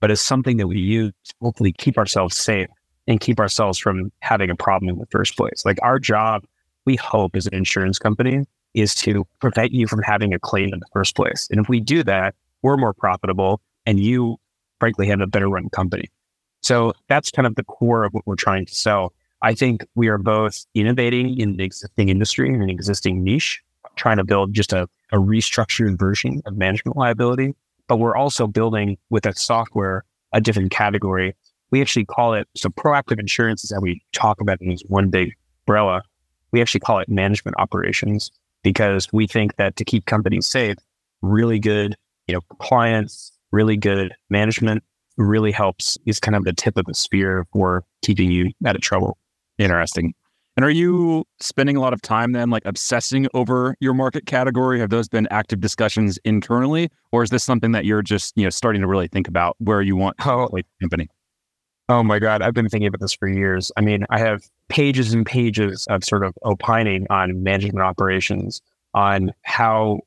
but 0.00 0.10
as 0.10 0.20
something 0.20 0.56
that 0.56 0.68
we 0.68 0.78
use 0.78 1.12
to 1.24 1.34
hopefully 1.40 1.72
keep 1.72 1.98
ourselves 1.98 2.36
safe 2.36 2.68
and 3.06 3.20
keep 3.20 3.38
ourselves 3.38 3.78
from 3.78 4.10
having 4.20 4.50
a 4.50 4.56
problem 4.56 4.88
in 4.88 4.98
the 4.98 5.06
first 5.06 5.36
place. 5.36 5.64
Like 5.64 5.78
our 5.82 5.98
job, 5.98 6.44
we 6.84 6.96
hope 6.96 7.36
as 7.36 7.46
an 7.46 7.54
insurance 7.54 7.98
company 7.98 8.44
is 8.74 8.94
to 8.96 9.26
prevent 9.40 9.72
you 9.72 9.86
from 9.86 10.02
having 10.02 10.34
a 10.34 10.38
claim 10.38 10.72
in 10.72 10.80
the 10.80 10.86
first 10.92 11.16
place. 11.16 11.48
And 11.50 11.60
if 11.60 11.68
we 11.68 11.80
do 11.80 12.02
that, 12.04 12.34
we're 12.62 12.76
more 12.76 12.92
profitable 12.92 13.60
and 13.86 14.00
you 14.00 14.36
frankly 14.80 15.06
have 15.08 15.20
a 15.20 15.26
better 15.26 15.48
run 15.48 15.68
company. 15.70 16.10
So 16.60 16.92
that's 17.08 17.30
kind 17.30 17.46
of 17.46 17.54
the 17.54 17.64
core 17.64 18.04
of 18.04 18.12
what 18.12 18.26
we're 18.26 18.34
trying 18.34 18.66
to 18.66 18.74
sell. 18.74 19.12
I 19.42 19.54
think 19.54 19.86
we 19.94 20.08
are 20.08 20.18
both 20.18 20.66
innovating 20.74 21.38
in 21.38 21.56
the 21.56 21.64
existing 21.64 22.08
industry 22.08 22.52
and 22.52 22.62
an 22.62 22.70
existing 22.70 23.22
niche, 23.22 23.62
trying 23.94 24.16
to 24.16 24.24
build 24.24 24.52
just 24.52 24.72
a, 24.72 24.88
a 25.12 25.16
restructured 25.16 25.98
version 25.98 26.42
of 26.44 26.56
management 26.56 26.96
liability, 26.96 27.54
but 27.88 27.96
we're 27.96 28.16
also 28.16 28.46
building 28.46 28.96
with 29.10 29.24
that 29.24 29.38
software 29.38 30.04
a 30.32 30.40
different 30.40 30.70
category. 30.70 31.34
We 31.70 31.80
actually 31.80 32.04
call 32.04 32.34
it 32.34 32.48
so 32.56 32.68
proactive 32.68 33.18
insurance 33.18 33.64
is 33.64 33.72
we 33.80 34.02
talk 34.12 34.40
about 34.40 34.58
it 34.60 34.72
as 34.72 34.82
one 34.86 35.10
big 35.10 35.32
umbrella. 35.62 36.02
We 36.52 36.60
actually 36.60 36.80
call 36.80 36.98
it 36.98 37.08
management 37.08 37.56
operations 37.58 38.30
because 38.62 39.08
we 39.12 39.26
think 39.26 39.56
that 39.56 39.76
to 39.76 39.84
keep 39.84 40.06
companies 40.06 40.46
safe, 40.46 40.76
really 41.22 41.58
good, 41.58 41.96
you 42.26 42.34
know, 42.34 42.40
compliance, 42.48 43.32
really 43.52 43.76
good 43.76 44.14
management 44.30 44.82
really 45.16 45.52
helps 45.52 45.96
is 46.06 46.20
kind 46.20 46.36
of 46.36 46.44
the 46.44 46.52
tip 46.52 46.76
of 46.76 46.84
the 46.84 46.94
spear 46.94 47.46
for 47.52 47.84
keeping 48.02 48.30
you 48.30 48.50
out 48.64 48.76
of 48.76 48.82
trouble. 48.82 49.16
Interesting. 49.58 50.14
And 50.56 50.64
are 50.64 50.70
you 50.70 51.24
spending 51.38 51.76
a 51.76 51.80
lot 51.80 51.92
of 51.92 52.00
time 52.00 52.32
then, 52.32 52.48
like 52.48 52.64
obsessing 52.64 53.28
over 53.34 53.76
your 53.78 53.92
market 53.92 54.24
category? 54.24 54.80
Have 54.80 54.88
those 54.88 55.08
been 55.08 55.28
active 55.30 55.60
discussions 55.60 56.18
internally, 56.24 56.90
or 57.12 57.22
is 57.22 57.30
this 57.30 57.44
something 57.44 57.72
that 57.72 57.84
you're 57.84 58.02
just 58.02 58.32
you 58.36 58.44
know 58.44 58.50
starting 58.50 58.80
to 58.80 58.88
really 58.88 59.08
think 59.08 59.28
about 59.28 59.56
where 59.58 59.82
you 59.82 59.96
want 59.96 60.16
oh, 60.24 60.48
the 60.52 60.64
company? 60.80 61.08
Oh 61.88 62.02
my 62.02 62.18
God, 62.18 62.42
I've 62.42 62.54
been 62.54 62.68
thinking 62.68 62.88
about 62.88 63.00
this 63.00 63.12
for 63.12 63.28
years. 63.28 63.70
I 63.76 63.80
mean, 63.80 64.06
I 64.10 64.18
have 64.18 64.42
pages 64.68 65.12
and 65.12 65.24
pages 65.24 65.86
of 65.88 66.02
sort 66.04 66.24
of 66.24 66.34
opining 66.42 67.06
on 67.10 67.42
management 67.42 67.82
operations, 67.82 68.60
on 68.94 69.32
how, 69.42 70.00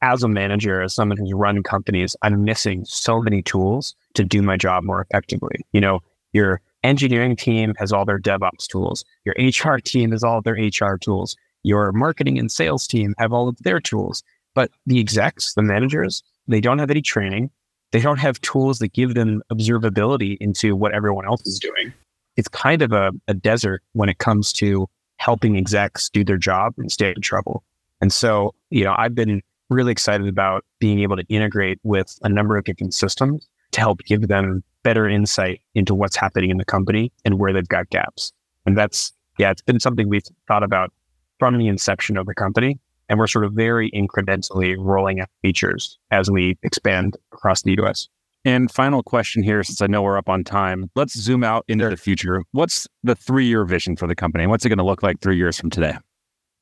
as 0.00 0.24
a 0.24 0.28
manager, 0.28 0.82
as 0.82 0.94
someone 0.94 1.18
who's 1.18 1.32
run 1.32 1.62
companies, 1.62 2.16
I'm 2.22 2.44
missing 2.44 2.84
so 2.86 3.20
many 3.20 3.42
tools 3.42 3.94
to 4.14 4.24
do 4.24 4.42
my 4.42 4.56
job 4.56 4.82
more 4.82 5.02
effectively. 5.02 5.64
You 5.72 5.80
know, 5.80 6.00
you're 6.32 6.60
engineering 6.82 7.36
team 7.36 7.74
has 7.78 7.92
all 7.92 8.04
their 8.04 8.18
DevOps 8.18 8.66
tools. 8.66 9.04
Your 9.24 9.34
HR 9.38 9.78
team 9.78 10.10
has 10.12 10.24
all 10.24 10.40
their 10.42 10.54
HR 10.54 10.96
tools. 10.96 11.36
Your 11.62 11.92
marketing 11.92 12.38
and 12.38 12.50
sales 12.50 12.86
team 12.86 13.14
have 13.18 13.32
all 13.32 13.48
of 13.48 13.56
their 13.58 13.80
tools. 13.80 14.22
But 14.54 14.70
the 14.86 15.00
execs, 15.00 15.54
the 15.54 15.62
managers, 15.62 16.22
they 16.48 16.60
don't 16.60 16.78
have 16.78 16.90
any 16.90 17.02
training. 17.02 17.50
They 17.92 18.00
don't 18.00 18.18
have 18.18 18.40
tools 18.40 18.78
that 18.78 18.92
give 18.92 19.14
them 19.14 19.42
observability 19.52 20.36
into 20.40 20.74
what 20.74 20.94
everyone 20.94 21.26
else 21.26 21.46
is 21.46 21.58
doing. 21.58 21.92
It's 22.36 22.48
kind 22.48 22.82
of 22.82 22.92
a, 22.92 23.12
a 23.28 23.34
desert 23.34 23.82
when 23.92 24.08
it 24.08 24.18
comes 24.18 24.52
to 24.54 24.88
helping 25.18 25.56
execs 25.56 26.08
do 26.08 26.24
their 26.24 26.38
job 26.38 26.74
and 26.78 26.90
stay 26.90 27.12
in 27.14 27.20
trouble. 27.20 27.62
And 28.00 28.12
so, 28.12 28.54
you 28.70 28.84
know, 28.84 28.94
I've 28.96 29.14
been 29.14 29.42
really 29.70 29.92
excited 29.92 30.26
about 30.26 30.64
being 30.80 31.00
able 31.00 31.16
to 31.16 31.24
integrate 31.28 31.78
with 31.82 32.18
a 32.22 32.28
number 32.28 32.56
of 32.56 32.64
different 32.64 32.94
systems 32.94 33.48
to 33.72 33.80
help 33.80 34.00
give 34.00 34.28
them 34.28 34.62
better 34.82 35.08
insight 35.08 35.60
into 35.74 35.94
what's 35.94 36.16
happening 36.16 36.50
in 36.50 36.58
the 36.58 36.64
company 36.64 37.12
and 37.24 37.38
where 37.38 37.52
they've 37.52 37.68
got 37.68 37.88
gaps. 37.90 38.32
And 38.66 38.76
that's, 38.76 39.12
yeah, 39.38 39.50
it's 39.50 39.62
been 39.62 39.80
something 39.80 40.08
we've 40.08 40.22
thought 40.48 40.62
about 40.62 40.92
from 41.38 41.58
the 41.58 41.68
inception 41.68 42.16
of 42.16 42.26
the 42.26 42.34
company. 42.34 42.78
And 43.08 43.18
we're 43.18 43.26
sort 43.26 43.44
of 43.44 43.52
very 43.52 43.90
incrementally 43.90 44.76
rolling 44.78 45.20
out 45.20 45.28
features 45.42 45.98
as 46.10 46.30
we 46.30 46.56
expand 46.62 47.16
across 47.32 47.62
the 47.62 47.76
US. 47.80 48.08
And 48.44 48.70
final 48.70 49.02
question 49.02 49.42
here, 49.42 49.62
since 49.62 49.80
I 49.80 49.86
know 49.86 50.02
we're 50.02 50.18
up 50.18 50.28
on 50.28 50.42
time, 50.42 50.90
let's 50.96 51.16
zoom 51.18 51.44
out 51.44 51.64
into 51.68 51.84
sure. 51.84 51.90
the 51.90 51.96
future. 51.96 52.42
What's 52.52 52.88
the 53.04 53.14
three 53.14 53.46
year 53.46 53.64
vision 53.64 53.96
for 53.96 54.06
the 54.06 54.16
company? 54.16 54.46
What's 54.46 54.64
it 54.64 54.68
going 54.68 54.78
to 54.78 54.84
look 54.84 55.02
like 55.02 55.20
three 55.20 55.36
years 55.36 55.58
from 55.58 55.70
today? 55.70 55.94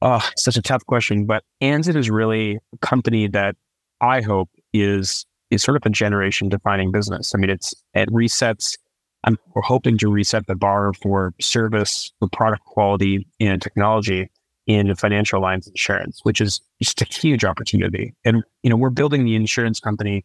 Oh, 0.02 0.26
such 0.36 0.56
a 0.56 0.62
tough 0.62 0.84
question. 0.86 1.24
But 1.24 1.44
Anzen 1.62 1.96
is 1.96 2.10
really 2.10 2.58
a 2.74 2.78
company 2.78 3.28
that 3.28 3.56
I 4.00 4.20
hope 4.20 4.50
is 4.72 5.26
is 5.50 5.62
sort 5.62 5.76
of 5.76 5.82
a 5.84 5.90
generation 5.90 6.48
defining 6.48 6.90
business. 6.90 7.34
I 7.34 7.38
mean, 7.38 7.50
it's 7.50 7.74
it 7.94 8.08
resets. 8.10 8.76
I'm, 9.24 9.36
we're 9.54 9.62
hoping 9.62 9.98
to 9.98 10.08
reset 10.08 10.46
the 10.46 10.54
bar 10.54 10.92
for 10.94 11.34
service, 11.40 12.10
for 12.18 12.28
product 12.28 12.64
quality 12.64 13.26
and 13.38 13.60
technology 13.60 14.30
in 14.66 14.94
financial 14.94 15.42
lines 15.42 15.66
insurance, 15.66 16.20
which 16.22 16.40
is 16.40 16.60
just 16.80 17.02
a 17.02 17.04
huge 17.04 17.44
opportunity. 17.44 18.14
And 18.24 18.42
you 18.62 18.70
know, 18.70 18.76
we're 18.76 18.90
building 18.90 19.24
the 19.24 19.34
insurance 19.34 19.80
company 19.80 20.24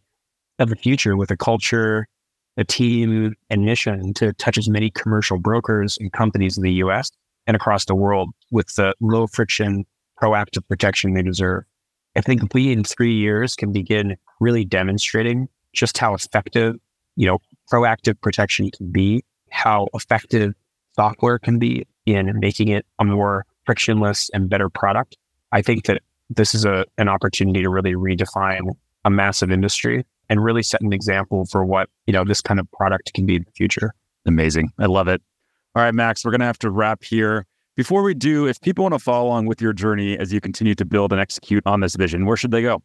of 0.60 0.70
the 0.70 0.76
future 0.76 1.18
with 1.18 1.32
a 1.32 1.38
culture, 1.38 2.08
a 2.58 2.64
team, 2.64 3.36
and 3.50 3.66
mission 3.66 4.14
to 4.14 4.34
touch 4.34 4.58
as 4.58 4.70
many 4.70 4.92
commercial 4.92 5.40
brokers 5.40 5.98
and 6.00 6.12
companies 6.14 6.58
in 6.58 6.64
the 6.64 6.74
U.S. 6.74 7.12
and 7.48 7.56
across 7.56 7.86
the 7.86 7.96
world 7.96 8.30
with 8.52 8.74
the 8.76 8.94
low 9.02 9.28
friction, 9.28 9.86
proactive 10.22 10.66
protection 10.68 11.14
they 11.14 11.24
deserve. 11.24 11.64
I 12.15 12.21
think 12.21 12.54
we 12.54 12.71
in 12.71 12.84
three 12.84 13.13
years 13.13 13.56
can 13.56 13.71
begin 13.71 14.15
really 14.39 14.65
demonstrating 14.65 15.47
just 15.73 15.97
how 15.97 16.13
effective, 16.13 16.75
you 17.15 17.28
know, 17.28 17.39
proactive 17.71 18.19
protection 18.21 18.69
can 18.71 18.91
be, 18.91 19.23
how 19.49 19.88
effective 19.93 20.54
software 20.93 21.39
can 21.39 21.60
be 21.60 21.86
in 22.06 22.39
making 22.39 22.69
it 22.69 22.86
a 22.99 23.06
more 23.06 23.45
frictionless 23.65 24.30
and 24.34 24.49
better 24.49 24.69
product. 24.69 25.17
I 25.51 25.62
think 25.62 25.86
that 25.86 26.01
this 26.30 26.56
is 26.56 26.65
a, 26.65 26.86
an 26.97 27.10
opportunity 27.10 27.62
to 27.63 27.69
really 27.69 27.93
redefine 27.93 28.75
a 29.04 29.10
massive 29.10 29.51
industry 29.51 30.06
and 30.30 30.43
really 30.43 30.63
set 30.63 30.82
an 30.82 30.93
example 30.93 31.45
for 31.45 31.65
what, 31.65 31.89
you 32.08 32.13
know, 32.13 32.23
this 32.23 32.41
kind 32.41 32.60
of 32.60 32.71
product 32.71 33.13
can 33.13 33.25
be 33.25 33.36
in 33.36 33.43
the 33.43 33.51
future. 33.51 33.93
Amazing. 34.25 34.71
I 34.80 34.86
love 34.86 35.08
it. 35.08 35.21
All 35.75 35.84
right, 35.84 35.93
Max, 35.93 36.23
we're 36.23 36.32
going 36.32 36.39
to 36.39 36.47
have 36.47 36.60
to 36.60 36.71
wrap 36.71 37.04
here. 37.04 37.45
Before 37.76 38.04
we 38.04 38.14
do, 38.14 38.48
if 38.48 38.62
people 38.62 38.84
want 38.84 38.94
to 38.94 39.00
follow 39.00 39.28
along 39.28 39.48
with 39.48 39.62
your 39.62 39.74
journey 39.74 40.18
as 40.18 40.32
you 40.32 40.40
continue 40.40 40.76
to 40.76 40.86
build 40.86 41.12
and 41.12 41.20
execute 41.20 41.62
on 41.66 41.82
this 41.82 41.98
vision, 41.98 42.26
where 42.26 42.38
should 42.38 42.52
they 42.52 42.62
go? 42.62 42.82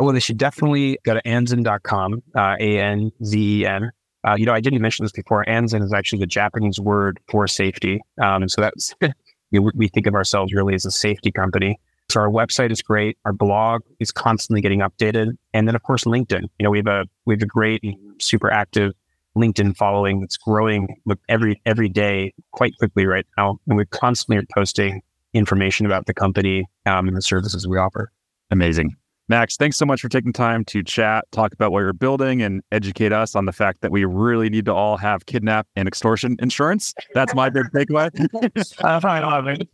Well, 0.00 0.12
they 0.12 0.20
should 0.20 0.36
definitely 0.36 0.98
go 1.04 1.14
to 1.14 1.22
anzen.com, 1.22 2.22
uh, 2.34 2.56
A 2.58 2.78
N 2.80 3.12
Z 3.24 3.60
E 3.60 3.66
N. 3.66 3.90
Uh, 4.26 4.34
you 4.34 4.44
know, 4.44 4.52
I 4.52 4.60
didn't 4.60 4.82
mention 4.82 5.04
this 5.04 5.12
before. 5.12 5.44
Anzen 5.44 5.80
is 5.80 5.92
actually 5.92 6.18
the 6.18 6.26
Japanese 6.26 6.80
word 6.80 7.20
for 7.30 7.46
safety. 7.46 8.00
Um, 8.20 8.42
and 8.42 8.50
so 8.50 8.62
that's, 8.62 8.94
you 9.00 9.12
know, 9.60 9.70
we 9.76 9.86
think 9.86 10.08
of 10.08 10.14
ourselves 10.14 10.52
really 10.52 10.74
as 10.74 10.84
a 10.84 10.90
safety 10.90 11.30
company. 11.30 11.78
So 12.08 12.20
our 12.20 12.28
website 12.28 12.72
is 12.72 12.82
great. 12.82 13.16
Our 13.24 13.32
blog 13.32 13.82
is 14.00 14.10
constantly 14.10 14.60
getting 14.60 14.80
updated. 14.80 15.36
And 15.54 15.68
then, 15.68 15.76
of 15.76 15.84
course, 15.84 16.02
LinkedIn. 16.02 16.42
You 16.58 16.64
know, 16.64 16.70
we 16.70 16.78
have 16.78 16.88
a, 16.88 17.04
we 17.24 17.34
have 17.34 17.42
a 17.42 17.46
great 17.46 17.82
super 18.18 18.50
active 18.50 18.92
LinkedIn 19.36 19.76
following 19.76 20.20
that's 20.20 20.36
growing 20.36 20.88
every 21.28 21.60
every 21.66 21.88
day 21.88 22.32
quite 22.52 22.72
quickly 22.78 23.06
right 23.06 23.26
now, 23.36 23.58
and 23.68 23.76
we 23.76 23.84
constantly 23.86 24.38
are 24.38 24.46
posting 24.54 25.02
information 25.34 25.86
about 25.86 26.06
the 26.06 26.14
company 26.14 26.66
um, 26.86 27.06
and 27.06 27.16
the 27.16 27.22
services 27.22 27.68
we 27.68 27.78
offer. 27.78 28.10
Amazing. 28.50 28.96
Max, 29.28 29.56
thanks 29.56 29.76
so 29.76 29.84
much 29.84 30.00
for 30.00 30.08
taking 30.08 30.32
time 30.32 30.64
to 30.66 30.84
chat, 30.84 31.24
talk 31.32 31.52
about 31.52 31.72
what 31.72 31.80
you're 31.80 31.92
building, 31.92 32.42
and 32.42 32.62
educate 32.70 33.12
us 33.12 33.34
on 33.34 33.44
the 33.44 33.52
fact 33.52 33.80
that 33.80 33.90
we 33.90 34.04
really 34.04 34.48
need 34.48 34.64
to 34.66 34.72
all 34.72 34.96
have 34.96 35.26
kidnap 35.26 35.66
and 35.74 35.88
extortion 35.88 36.36
insurance. 36.38 36.94
That's 37.12 37.34
my 37.34 37.50
big 37.50 37.66
takeaway. 37.74 38.10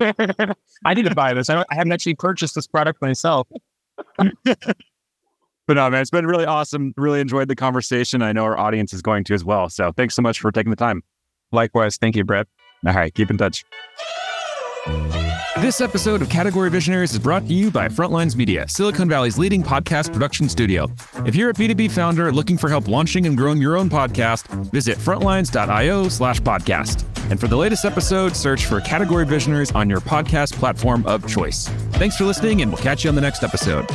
I 0.86 0.94
need 0.94 1.04
to 1.04 1.14
buy 1.14 1.34
this. 1.34 1.50
I, 1.50 1.60
I 1.70 1.74
haven't 1.74 1.92
actually 1.92 2.14
purchased 2.14 2.54
this 2.54 2.66
product 2.66 3.02
myself. 3.02 3.46
But 5.66 5.74
no, 5.74 5.88
man, 5.90 6.02
it's 6.02 6.10
been 6.10 6.26
really 6.26 6.44
awesome. 6.44 6.92
Really 6.96 7.20
enjoyed 7.20 7.48
the 7.48 7.56
conversation. 7.56 8.20
I 8.22 8.32
know 8.32 8.44
our 8.44 8.58
audience 8.58 8.92
is 8.92 9.02
going 9.02 9.24
to 9.24 9.34
as 9.34 9.44
well. 9.44 9.68
So 9.68 9.92
thanks 9.92 10.14
so 10.14 10.22
much 10.22 10.40
for 10.40 10.50
taking 10.50 10.70
the 10.70 10.76
time. 10.76 11.02
Likewise. 11.52 11.96
Thank 11.96 12.16
you, 12.16 12.24
Brett. 12.24 12.46
All 12.86 12.92
right. 12.94 13.14
Keep 13.14 13.30
in 13.30 13.38
touch. 13.38 13.64
This 15.58 15.80
episode 15.80 16.22
of 16.22 16.28
Category 16.28 16.70
Visionaries 16.70 17.12
is 17.12 17.20
brought 17.20 17.46
to 17.46 17.54
you 17.54 17.70
by 17.70 17.86
Frontlines 17.86 18.34
Media, 18.34 18.66
Silicon 18.68 19.08
Valley's 19.08 19.38
leading 19.38 19.62
podcast 19.62 20.12
production 20.12 20.48
studio. 20.48 20.88
If 21.24 21.36
you're 21.36 21.50
a 21.50 21.54
B2B 21.54 21.92
founder 21.92 22.32
looking 22.32 22.58
for 22.58 22.68
help 22.68 22.88
launching 22.88 23.26
and 23.26 23.36
growing 23.36 23.62
your 23.62 23.76
own 23.76 23.88
podcast, 23.88 24.48
visit 24.72 24.98
frontlines.io 24.98 26.08
slash 26.08 26.40
podcast. 26.40 27.04
And 27.30 27.38
for 27.38 27.46
the 27.46 27.56
latest 27.56 27.84
episode, 27.84 28.34
search 28.34 28.66
for 28.66 28.80
Category 28.80 29.24
Visionaries 29.24 29.70
on 29.72 29.88
your 29.88 30.00
podcast 30.00 30.54
platform 30.54 31.06
of 31.06 31.28
choice. 31.28 31.68
Thanks 31.92 32.16
for 32.16 32.24
listening, 32.24 32.62
and 32.62 32.72
we'll 32.72 32.82
catch 32.82 33.04
you 33.04 33.10
on 33.10 33.14
the 33.14 33.20
next 33.20 33.44
episode. 33.44 33.86